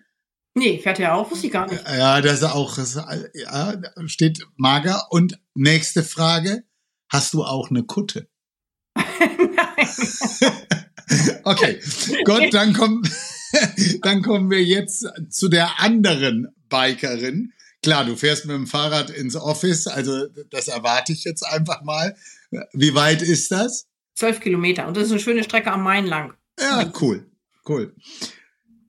[0.53, 1.83] Nee, fährt ja auch, wusste ich gar nicht.
[1.87, 2.95] Ja, das ist auch, das
[3.33, 3.73] ja,
[4.05, 5.07] steht mager.
[5.09, 6.63] Und nächste Frage,
[7.09, 8.29] hast du auch eine Kutte?
[8.95, 9.87] Nein.
[11.43, 11.81] okay,
[12.23, 13.11] Gott, dann kommt,
[14.01, 17.53] dann kommen wir jetzt zu der anderen Bikerin.
[17.83, 22.15] Klar, du fährst mit dem Fahrrad ins Office, also das erwarte ich jetzt einfach mal.
[22.73, 23.87] Wie weit ist das?
[24.15, 26.33] Zwölf Kilometer und das ist eine schöne Strecke am Main lang.
[26.59, 27.25] Ja, cool,
[27.67, 27.93] cool.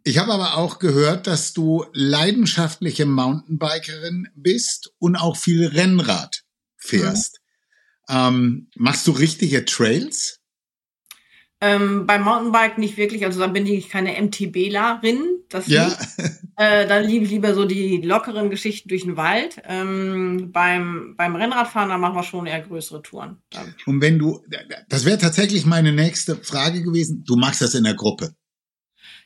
[0.05, 6.45] Ich habe aber auch gehört, dass du leidenschaftliche Mountainbikerin bist und auch viel Rennrad
[6.77, 7.41] fährst.
[8.09, 10.36] Ähm, machst du richtige Trails?
[11.63, 15.21] Ähm, beim Mountainbike nicht wirklich, also dann bin ich keine MTBlerin.
[15.49, 15.87] Das Ja.
[15.87, 15.99] nicht.
[16.59, 19.61] Äh, dann liebe ich lieber so die lockeren Geschichten durch den Wald.
[19.65, 23.43] Ähm, beim, beim Rennradfahren, da machen wir schon eher größere Touren.
[23.51, 23.75] Dann.
[23.87, 24.43] Und wenn du,
[24.89, 27.25] das wäre tatsächlich meine nächste Frage gewesen.
[27.27, 28.35] Du machst das in der Gruppe.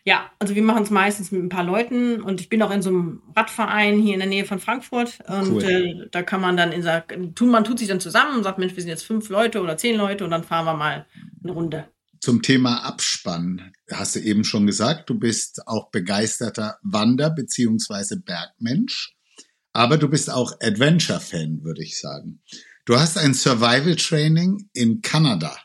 [0.04, 2.80] Ja, also wir machen es meistens mit ein paar Leuten und ich bin auch in
[2.80, 5.62] so einem Radverein hier in der Nähe von Frankfurt und Cool.
[5.64, 8.58] äh, da kann man dann in der, tun, man tut sich dann zusammen und sagt,
[8.58, 11.06] Mensch, wir sind jetzt fünf Leute oder zehn Leute und dann fahren wir mal
[11.44, 11.88] eine Runde.
[12.20, 13.72] Zum Thema Abspann.
[13.90, 19.16] Hast du eben schon gesagt, du bist auch begeisterter Wander- beziehungsweise Bergmensch.
[19.72, 22.42] Aber du bist auch Adventure-Fan, würde ich sagen.
[22.84, 25.56] Du hast ein Survival-Training in Kanada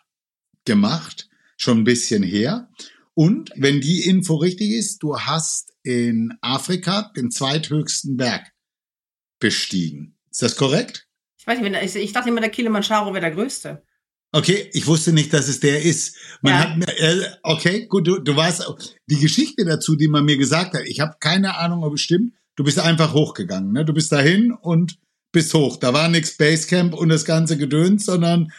[0.63, 1.27] gemacht,
[1.57, 2.69] schon ein bisschen her.
[3.13, 8.51] Und wenn die Info richtig ist, du hast in Afrika den zweithöchsten Berg
[9.39, 10.17] bestiegen.
[10.31, 11.07] Ist das korrekt?
[11.37, 13.84] Ich weiß nicht, ich dachte immer, der Kilimanjaro wäre der größte.
[14.35, 16.17] Okay, ich wusste nicht, dass es der ist.
[16.41, 16.59] Man Ja.
[16.59, 18.77] hat mir, äh, okay, gut, du, du auch
[19.07, 20.81] die Geschichte dazu, die man mir gesagt hat.
[20.87, 22.33] Ich habe keine Ahnung, ob es stimmt.
[22.57, 23.85] Du bist einfach hochgegangen, ne?
[23.85, 24.97] Du bist dahin und
[25.31, 25.77] bist hoch.
[25.77, 28.51] Da war nix Basecamp und das ganze Gedöns, sondern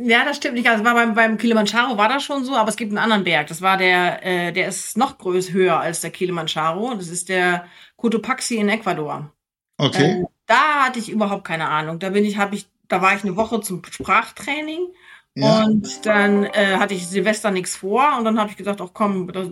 [0.00, 0.68] Ja, das stimmt nicht.
[0.68, 3.48] Also war beim, beim Kilimanjaro war das schon so, aber es gibt einen anderen Berg.
[3.48, 6.94] Das war der, äh, der ist noch größer höher als der Kilimanjaro.
[6.94, 7.66] Das ist der
[7.96, 9.32] Cotopaxi in Ecuador.
[9.78, 10.12] okay.
[10.18, 11.98] Ähm, da hatte ich überhaupt keine Ahnung.
[11.98, 14.88] Da bin ich, habe ich, da war ich eine Woche zum Sprachtraining
[15.34, 15.64] ja.
[15.64, 19.30] und dann äh, hatte ich Silvester nichts vor und dann habe ich gesagt, ach komm,
[19.32, 19.44] da,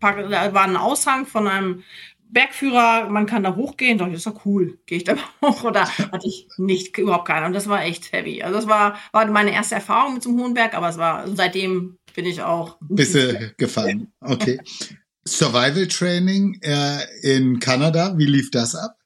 [0.00, 1.82] da war ein Aushang von einem
[2.34, 3.96] Bergführer, man kann da hochgehen.
[3.96, 4.78] Da dachte ich, das ist doch cool.
[4.86, 7.46] Gehe ich da hoch oder hatte ich nicht überhaupt keine.
[7.46, 8.42] Und das war echt heavy.
[8.42, 11.26] Also das war, war meine erste Erfahrung mit so einem hohen Berg, aber es war
[11.28, 12.76] seitdem bin ich auch.
[12.80, 12.96] Du
[13.56, 14.12] gefallen.
[14.20, 14.60] Okay.
[15.26, 18.98] Survival Training äh, in Kanada, wie lief das ab?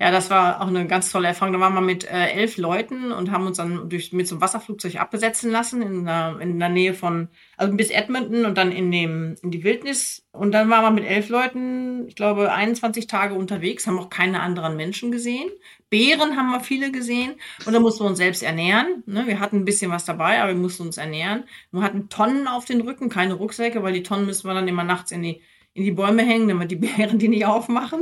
[0.00, 1.52] Ja, das war auch eine ganz tolle Erfahrung.
[1.52, 4.40] Da waren wir mit äh, elf Leuten und haben uns dann durch, mit so einem
[4.40, 7.28] Wasserflugzeug abbesetzen lassen in der, in der Nähe von,
[7.58, 10.26] also bis Edmonton und dann in, dem, in die Wildnis.
[10.32, 14.40] Und dann waren wir mit elf Leuten, ich glaube, 21 Tage unterwegs, haben auch keine
[14.40, 15.50] anderen Menschen gesehen.
[15.90, 17.34] Bären haben wir viele gesehen
[17.66, 19.02] und dann mussten wir uns selbst ernähren.
[19.04, 19.26] Ne?
[19.26, 21.44] Wir hatten ein bisschen was dabei, aber wir mussten uns ernähren.
[21.72, 24.84] Wir hatten Tonnen auf den Rücken, keine Rucksäcke, weil die Tonnen müssen wir dann immer
[24.84, 25.42] nachts in die,
[25.74, 28.00] in die Bäume hängen, damit die Bären die nicht aufmachen.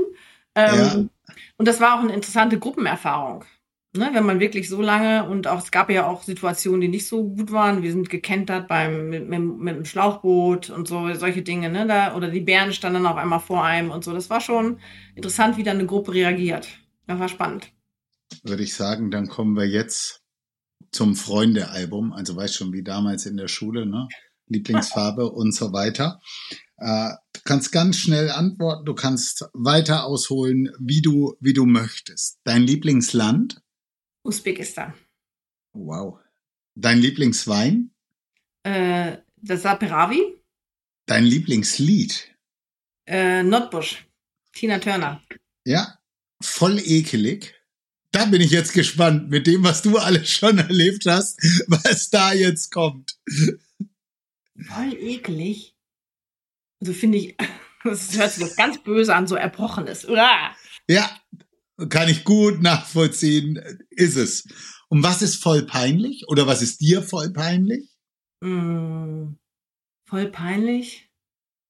[0.54, 1.10] Ähm,
[1.58, 3.44] Und das war auch eine interessante Gruppenerfahrung.
[3.96, 7.08] Ne, wenn man wirklich so lange und auch es gab ja auch Situationen, die nicht
[7.08, 7.82] so gut waren.
[7.82, 11.86] Wir sind gekentert beim mit, mit, mit dem Schlauchboot und so solche Dinge, ne?
[11.86, 14.12] Da, oder die Bären standen auf einmal vor einem und so.
[14.12, 14.78] Das war schon
[15.14, 16.68] interessant, wie dann eine Gruppe reagiert.
[17.06, 17.72] Das war spannend.
[18.42, 20.20] würde ich sagen, dann kommen wir jetzt
[20.92, 22.12] zum Freunde-Album.
[22.12, 24.06] Also weißt schon, wie damals in der Schule, ne?
[24.48, 26.20] Lieblingsfarbe und so weiter.
[26.78, 32.38] Äh, du kannst ganz schnell antworten, du kannst weiter ausholen, wie du, wie du möchtest.
[32.44, 33.60] Dein Lieblingsland?
[34.22, 34.94] Usbekistan.
[35.72, 36.18] Wow.
[36.74, 37.90] Dein Lieblingswein?
[38.62, 40.40] Äh, das war Peravi.
[41.06, 42.34] Dein Lieblingslied?
[43.06, 44.04] Äh, Notbush.
[44.52, 45.22] Tina Turner.
[45.64, 45.98] Ja,
[46.40, 47.54] voll ekelig.
[48.12, 52.32] Da bin ich jetzt gespannt mit dem, was du alles schon erlebt hast, was da
[52.32, 53.18] jetzt kommt.
[54.56, 55.74] Voll eklig.
[56.80, 57.36] Also finde ich,
[57.84, 60.08] das hört sich jetzt ganz böse an, so erbrochenes.
[60.08, 60.54] Uah.
[60.88, 61.10] Ja,
[61.88, 63.60] kann ich gut nachvollziehen,
[63.90, 64.46] ist es.
[64.88, 66.26] Und was ist voll peinlich?
[66.28, 67.94] Oder was ist dir voll peinlich?
[68.40, 69.34] Mm,
[70.08, 71.10] voll peinlich,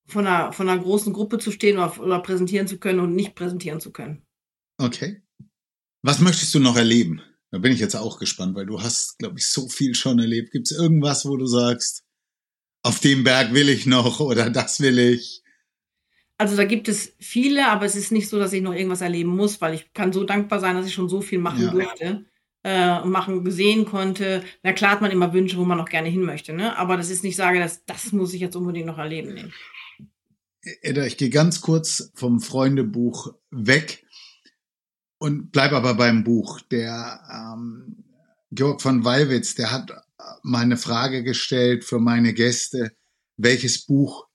[0.06, 3.34] von einer, von einer großen Gruppe zu stehen oder, oder präsentieren zu können und nicht
[3.34, 4.24] präsentieren zu können.
[4.78, 5.22] Okay.
[6.02, 7.22] Was möchtest du noch erleben?
[7.50, 10.52] Da bin ich jetzt auch gespannt, weil du hast, glaube ich, so viel schon erlebt.
[10.52, 12.04] Gibt es irgendwas, wo du sagst,
[12.82, 15.42] auf dem Berg will ich noch oder das will ich?
[16.38, 19.34] Also da gibt es viele, aber es ist nicht so, dass ich noch irgendwas erleben
[19.34, 21.70] muss, weil ich kann so dankbar sein, dass ich schon so viel machen Ja.
[21.70, 22.26] durfte
[22.62, 24.44] äh, und machen gesehen konnte.
[24.62, 26.76] Na klar hat man immer Wünsche, wo man noch gerne hin möchte, ne?
[26.78, 29.34] Aber das ist nicht sage, dass das muss ich jetzt unbedingt noch erleben.
[29.34, 30.06] Nee.
[30.82, 34.06] Edda, ich gehe ganz kurz vom Freundebuch weg
[35.18, 36.60] und bleib aber beim Buch.
[36.60, 38.04] Der ähm,
[38.52, 39.92] Georg von Wallwitz, der hat
[40.42, 42.92] mal eine Frage gestellt für meine Gäste,
[43.36, 44.28] welches Buch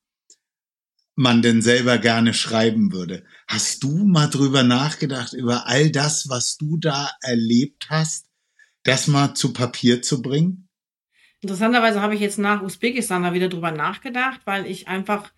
[1.15, 3.23] man denn selber gerne schreiben würde.
[3.47, 8.27] Hast du mal drüber nachgedacht, über all das, was du da erlebt hast,
[8.83, 10.69] das mal zu Papier zu bringen?
[11.41, 15.31] Interessanterweise habe ich jetzt nach Usbekistan da wieder drüber nachgedacht, weil ich einfach,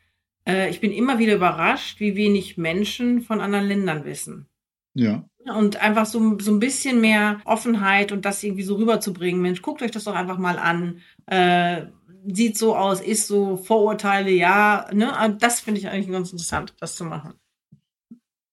[0.48, 4.48] äh, ich bin immer wieder überrascht, wie wenig Menschen von anderen Ländern wissen.
[4.96, 5.30] Ja.
[5.46, 9.42] Und einfach so, so ein bisschen mehr Offenheit und das irgendwie so rüberzubringen.
[9.42, 11.02] Mensch, guckt euch das doch einfach mal an.
[11.28, 11.86] Äh,
[12.28, 14.90] sieht so aus, ist so, Vorurteile, ja.
[14.92, 15.14] Ne?
[15.24, 17.36] Und Das finde ich eigentlich ganz interessant, das zu machen.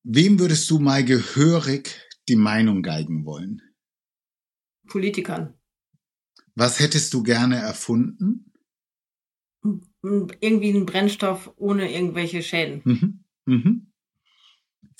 [0.05, 1.97] Wem würdest du mal gehörig
[2.29, 3.63] die Meinung geigen wollen?
[4.89, 5.55] Politikern.
[6.55, 8.53] Was hättest du gerne erfunden?
[10.03, 12.83] Irgendwie ein Brennstoff ohne irgendwelche Schäden.
[12.85, 13.25] Mhm.
[13.47, 13.92] Mhm.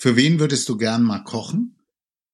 [0.03, 1.77] Für wen würdest du gern mal kochen?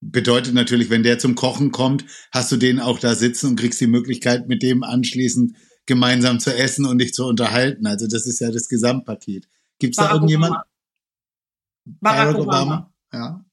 [0.01, 3.79] Bedeutet natürlich, wenn der zum Kochen kommt, hast du den auch da sitzen und kriegst
[3.79, 5.55] die Möglichkeit, mit dem anschließend
[5.85, 7.85] gemeinsam zu essen und dich zu unterhalten.
[7.85, 9.47] Also das ist ja das Gesamtpaket.
[9.77, 10.53] Gibt es da irgendjemand?
[10.53, 10.65] Obama.
[11.85, 12.61] Barack, Barack Obama.
[12.61, 12.93] Obama.
[13.13, 13.45] Ja.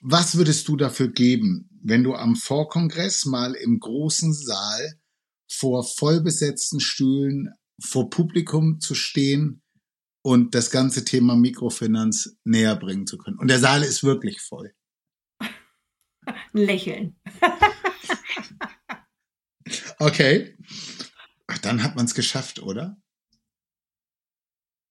[0.00, 4.94] Was würdest du dafür geben, wenn du am Vorkongress mal im großen Saal
[5.46, 7.50] vor vollbesetzten Stühlen
[7.84, 9.60] vor Publikum zu stehen
[10.22, 13.38] und das ganze Thema Mikrofinanz näher bringen zu können?
[13.38, 14.72] Und der Saal ist wirklich voll.
[16.52, 17.16] Lächeln.
[19.98, 20.56] okay.
[21.46, 22.96] Ach, dann hat man es geschafft, oder?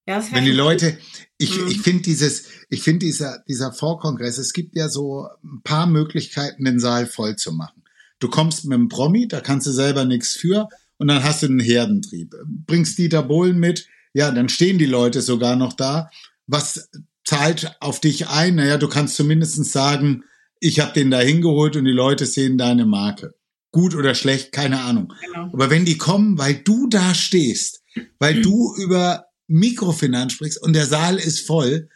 [0.08, 0.98] Ja, Wenn die Leute,
[1.38, 1.68] ich, Mhm.
[1.68, 6.66] ich finde dieses, ich finde dieser, dieser Vorkongress, es gibt ja so ein paar Möglichkeiten,
[6.66, 7.84] den Saal voll zu machen.
[8.18, 10.68] Du kommst mit einem Promi, da kannst du selber nichts für
[10.98, 12.34] und dann hast du einen Herdentrieb.
[12.66, 16.10] Bringst Dieter Bohlen mit, ja, dann stehen die Leute sogar noch da.
[16.48, 16.90] Was
[17.26, 18.56] zahlt auf dich ein?
[18.56, 20.24] Naja, du kannst zumindest sagen,
[20.60, 23.36] ich habe den da hingeholt und die Leute sehen deine Marke.
[23.72, 25.14] Gut oder schlecht, keine Ahnung.
[25.26, 25.50] Genau.
[25.54, 27.84] Aber wenn die kommen, weil du da stehst,
[28.18, 31.90] weil du über Mikrofinanz sprichst und der Saal ist voll,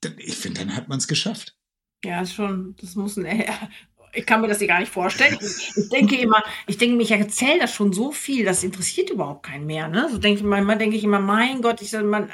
[0.00, 1.56] dann- ich finde, dann hat man es geschafft.
[2.04, 3.26] Ja, schon, das muss ein,
[4.12, 5.38] ich kann mir das hier gar nicht vorstellen.
[5.40, 9.10] Ich, ich denke immer, ich denke mir, ich erzähle das schon so viel, das interessiert
[9.10, 9.88] überhaupt keinen mehr.
[9.88, 10.08] Ne?
[10.10, 12.28] So denke ich manchmal, denke ich immer, mein Gott, ich, man,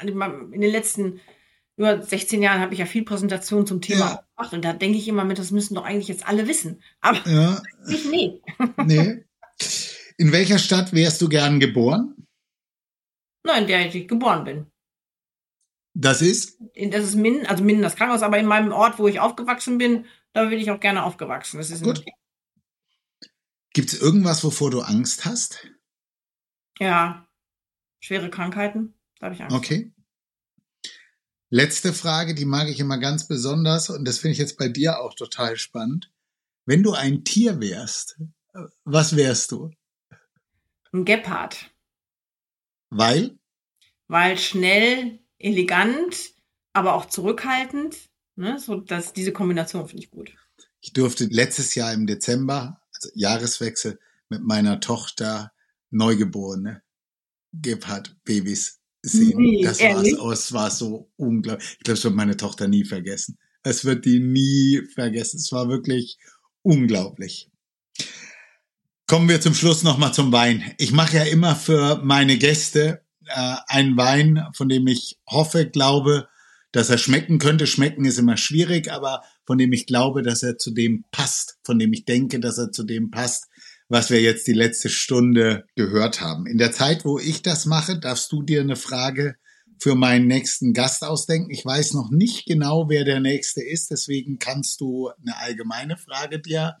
[0.51, 1.19] in den letzten
[1.77, 4.23] über 16 Jahren habe ich ja viel Präsentation zum Thema Ja.
[4.35, 6.81] gemacht und da denke ich immer mit, das müssen doch eigentlich jetzt alle wissen.
[7.01, 8.41] Aber Ja, nicht, nee.
[8.83, 9.23] nee.
[10.17, 12.15] In welcher Stadt wärst du gern geboren?
[13.43, 14.65] Nein, in der ich geboren bin.
[15.93, 16.59] Das ist?
[16.91, 20.05] Das ist Minden, also Minden das Krankenhaus, aber in meinem Ort, wo ich aufgewachsen bin,
[20.33, 21.57] da bin ich auch gerne aufgewachsen.
[21.57, 22.03] Das ist Gut.
[23.73, 25.67] Gibt es irgendwas, wovor du Angst hast?
[26.79, 27.27] ja
[27.99, 28.93] schwere Krankheiten.
[29.19, 29.55] Da habe ich Angst.
[29.55, 29.91] Okay.
[31.49, 34.99] Letzte Frage, die mag ich immer ganz besonders und das finde ich jetzt bei dir
[34.99, 36.11] auch total spannend.
[36.65, 38.19] Wenn du ein Tier wärst,
[38.83, 39.71] was wärst du?
[40.91, 41.71] Ein Gepard.
[42.89, 43.37] Weil?
[44.07, 46.33] weil schnell, elegant,
[46.73, 48.06] aber auch zurückhaltend.
[48.37, 48.59] Ne?
[48.59, 50.31] So, dass diese Kombination finde ich gut.
[50.79, 55.51] Ich durfte letztes Jahr im Dezember, also Jahreswechsel, mit meiner Tochter
[55.89, 56.83] Neugeborene
[57.53, 59.39] Gepard-Babys sehen.
[59.39, 60.17] Nee, das ehrlich?
[60.19, 61.67] war's, es war so unglaublich.
[61.71, 63.37] Ich glaube, das wird meine Tochter nie vergessen.
[63.63, 65.37] Es wird die nie vergessen.
[65.37, 66.17] Es war wirklich
[66.61, 67.49] unglaublich.
[69.07, 70.75] Kommen wir zum Schluss nochmal zum Wein.
[70.77, 76.27] Ich mache ja immer für meine Gäste äh, einen Wein, von dem ich hoffe, glaube,
[76.77, 77.65] dass er schmecken könnte.
[77.65, 81.79] Schmecken ist immer schwierig, aber von dem ich glaube, dass er zu dem passt, von
[81.79, 83.47] dem ich denke, dass er zu dem passt,
[83.89, 86.45] was wir jetzt die letzte Stunde gehört haben.
[86.45, 89.37] In der Zeit, wo ich das mache, darfst du dir eine Frage
[89.79, 91.49] für meinen nächsten Gast ausdenken.
[91.49, 96.39] Ich weiß noch nicht genau, wer der nächste ist, deswegen kannst du eine allgemeine Frage
[96.39, 96.75] dir,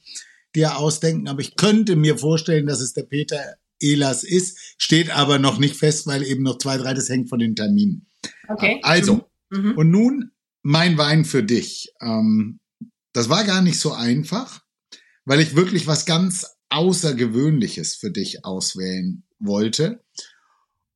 [0.53, 1.27] dir ausdenken.
[1.27, 5.75] Aber ich könnte mir vorstellen, dass es der Peter Ehlers ist, steht aber noch nicht
[5.75, 8.05] fest, weil eben noch zwei, drei, das hängt von den Terminen.
[8.47, 8.79] Okay.
[8.83, 9.77] Also, Mhm.
[9.77, 10.31] und nun
[10.61, 11.93] mein Wein für dich.
[12.01, 12.59] Ähm,
[13.13, 14.61] das war gar nicht so einfach,
[15.25, 20.03] weil ich wirklich was ganz Außergewöhnliches für dich auswählen wollte.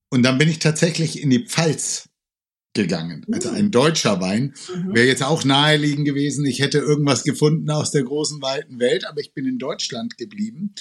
[0.09, 2.09] Und dann bin ich tatsächlich in die Pfalz
[2.73, 3.25] gegangen.
[3.31, 4.53] Also ein deutscher Wein.
[4.73, 4.93] Mhm.
[4.93, 6.45] Wäre jetzt auch naheliegend gewesen.
[6.45, 10.73] Ich hätte irgendwas gefunden aus der großen, weiten Welt, aber ich bin in Deutschland geblieben.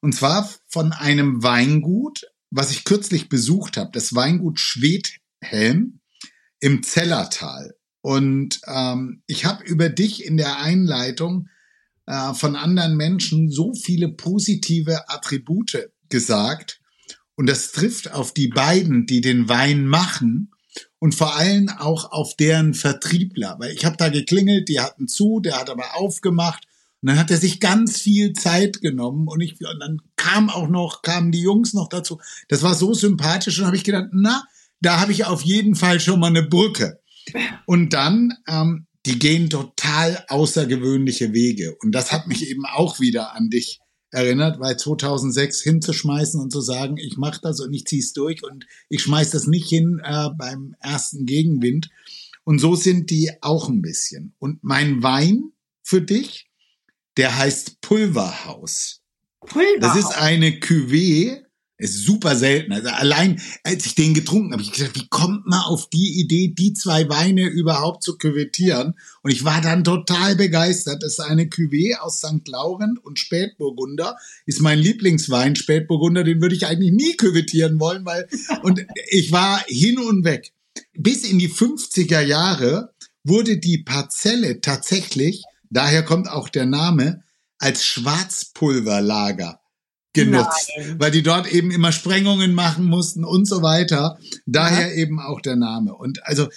[0.00, 3.90] Und zwar von einem Weingut, was ich kürzlich besucht habe.
[3.92, 6.00] Das Weingut Schwedhelm
[6.60, 7.74] im Zellertal.
[8.00, 11.48] Und ähm, ich habe über dich in der Einleitung
[12.06, 16.80] äh, von anderen Menschen so viele positive Attribute gesagt.
[17.34, 20.52] Und das trifft auf die beiden, die den Wein machen
[20.98, 23.56] und vor allem auch auf deren Vertriebler.
[23.58, 26.64] Weil ich habe da geklingelt, die hatten zu, der hat aber aufgemacht.
[27.00, 30.68] Und dann hat er sich ganz viel Zeit genommen und ich und dann kam auch
[30.68, 32.20] noch kamen die Jungs noch dazu.
[32.48, 34.42] Das war so sympathisch und habe ich gedacht, na,
[34.80, 37.00] da habe ich auf jeden Fall schon mal eine Brücke.
[37.66, 41.76] Und dann, ähm, die gehen total außergewöhnliche Wege.
[41.82, 46.60] Und das hat mich eben auch wieder an dich erinnert, weil 2006 hinzuschmeißen und zu
[46.60, 50.28] sagen, ich mache das und ich zieh's durch und ich schmeiß das nicht hin äh,
[50.36, 51.90] beim ersten Gegenwind.
[52.44, 54.34] Und so sind die auch ein bisschen.
[54.38, 55.52] Und mein Wein
[55.82, 56.48] für dich,
[57.16, 59.02] der heißt Pulverhaus.
[59.40, 59.80] Pulver.
[59.80, 61.42] Das ist eine Cuvée
[61.80, 62.72] Ist super selten.
[62.72, 66.48] Also allein, als ich den getrunken habe, ich gesagt, wie kommt man auf die Idee,
[66.48, 68.94] die zwei Weine überhaupt zu küvettieren?
[69.22, 71.04] Und ich war dann total begeistert.
[71.04, 72.48] Das ist eine Cuvée aus St.
[72.48, 74.16] Laurent und Spätburgunder.
[74.44, 76.24] Ist mein Lieblingswein, Spätburgunder.
[76.24, 78.28] Den würde ich eigentlich nie küvettieren wollen, weil,
[78.64, 80.52] und ich war hin und weg.
[80.94, 87.22] Bis in die 50er Jahre wurde die Parzelle tatsächlich, daher kommt auch der Name,
[87.58, 89.60] als Schwarzpulverlager
[90.24, 90.96] genutzt, Nein.
[90.98, 94.18] weil die dort eben immer Sprengungen machen mussten und so weiter.
[94.46, 95.02] Daher ja.
[95.02, 95.94] eben auch der Name.
[95.94, 96.48] Und also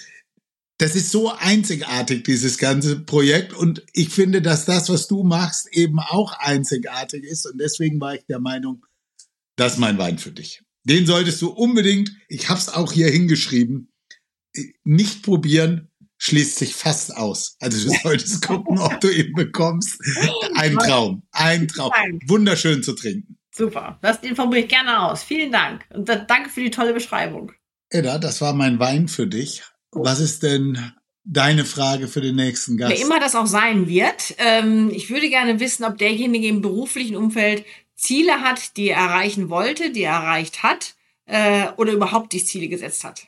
[0.78, 3.52] das ist so einzigartig, dieses ganze Projekt.
[3.52, 7.46] Und ich finde, dass das, was du machst, eben auch einzigartig ist.
[7.46, 8.84] Und deswegen war ich der Meinung,
[9.56, 10.62] das ist mein Wein für dich.
[10.84, 13.92] Den solltest du unbedingt, ich habe es auch hier hingeschrieben,
[14.82, 15.88] nicht probieren,
[16.18, 17.56] schließt sich fast aus.
[17.60, 20.00] Also du solltest gucken, ob du ihn bekommst.
[20.54, 21.92] Ein Traum, ein Traum.
[22.26, 23.38] Wunderschön zu trinken.
[23.54, 25.22] Super, das informiere ich gerne aus.
[25.22, 27.52] Vielen Dank und danke für die tolle Beschreibung.
[27.90, 29.62] Edda, das war mein Wein für dich.
[29.90, 30.92] Was ist denn
[31.24, 32.92] deine Frage für den nächsten Gast?
[32.92, 37.14] Wer immer das auch sein wird, ähm, ich würde gerne wissen, ob derjenige im beruflichen
[37.14, 40.94] Umfeld Ziele hat, die er erreichen wollte, die er erreicht hat
[41.26, 43.26] äh, oder überhaupt die Ziele gesetzt hat.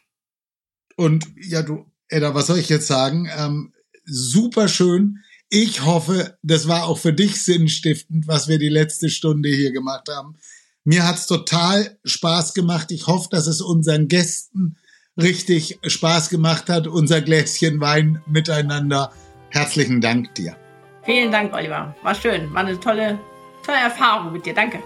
[0.96, 3.28] Und ja, du, Edda, was soll ich jetzt sagen?
[3.36, 3.72] Ähm,
[4.04, 5.18] super schön.
[5.56, 10.08] Ich hoffe, das war auch für dich sinnstiftend, was wir die letzte Stunde hier gemacht
[10.10, 10.34] haben.
[10.82, 12.90] Mir hat's total Spaß gemacht.
[12.90, 14.76] Ich hoffe, dass es unseren Gästen
[15.16, 19.12] richtig Spaß gemacht hat, unser Gläschen Wein miteinander.
[19.50, 20.56] Herzlichen Dank dir.
[21.04, 21.94] Vielen Dank, Oliver.
[22.02, 22.52] War schön.
[22.52, 23.20] War eine tolle,
[23.64, 24.54] tolle Erfahrung mit dir.
[24.54, 24.82] Danke.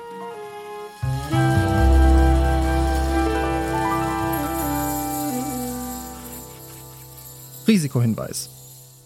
[7.67, 8.58] Risikohinweis.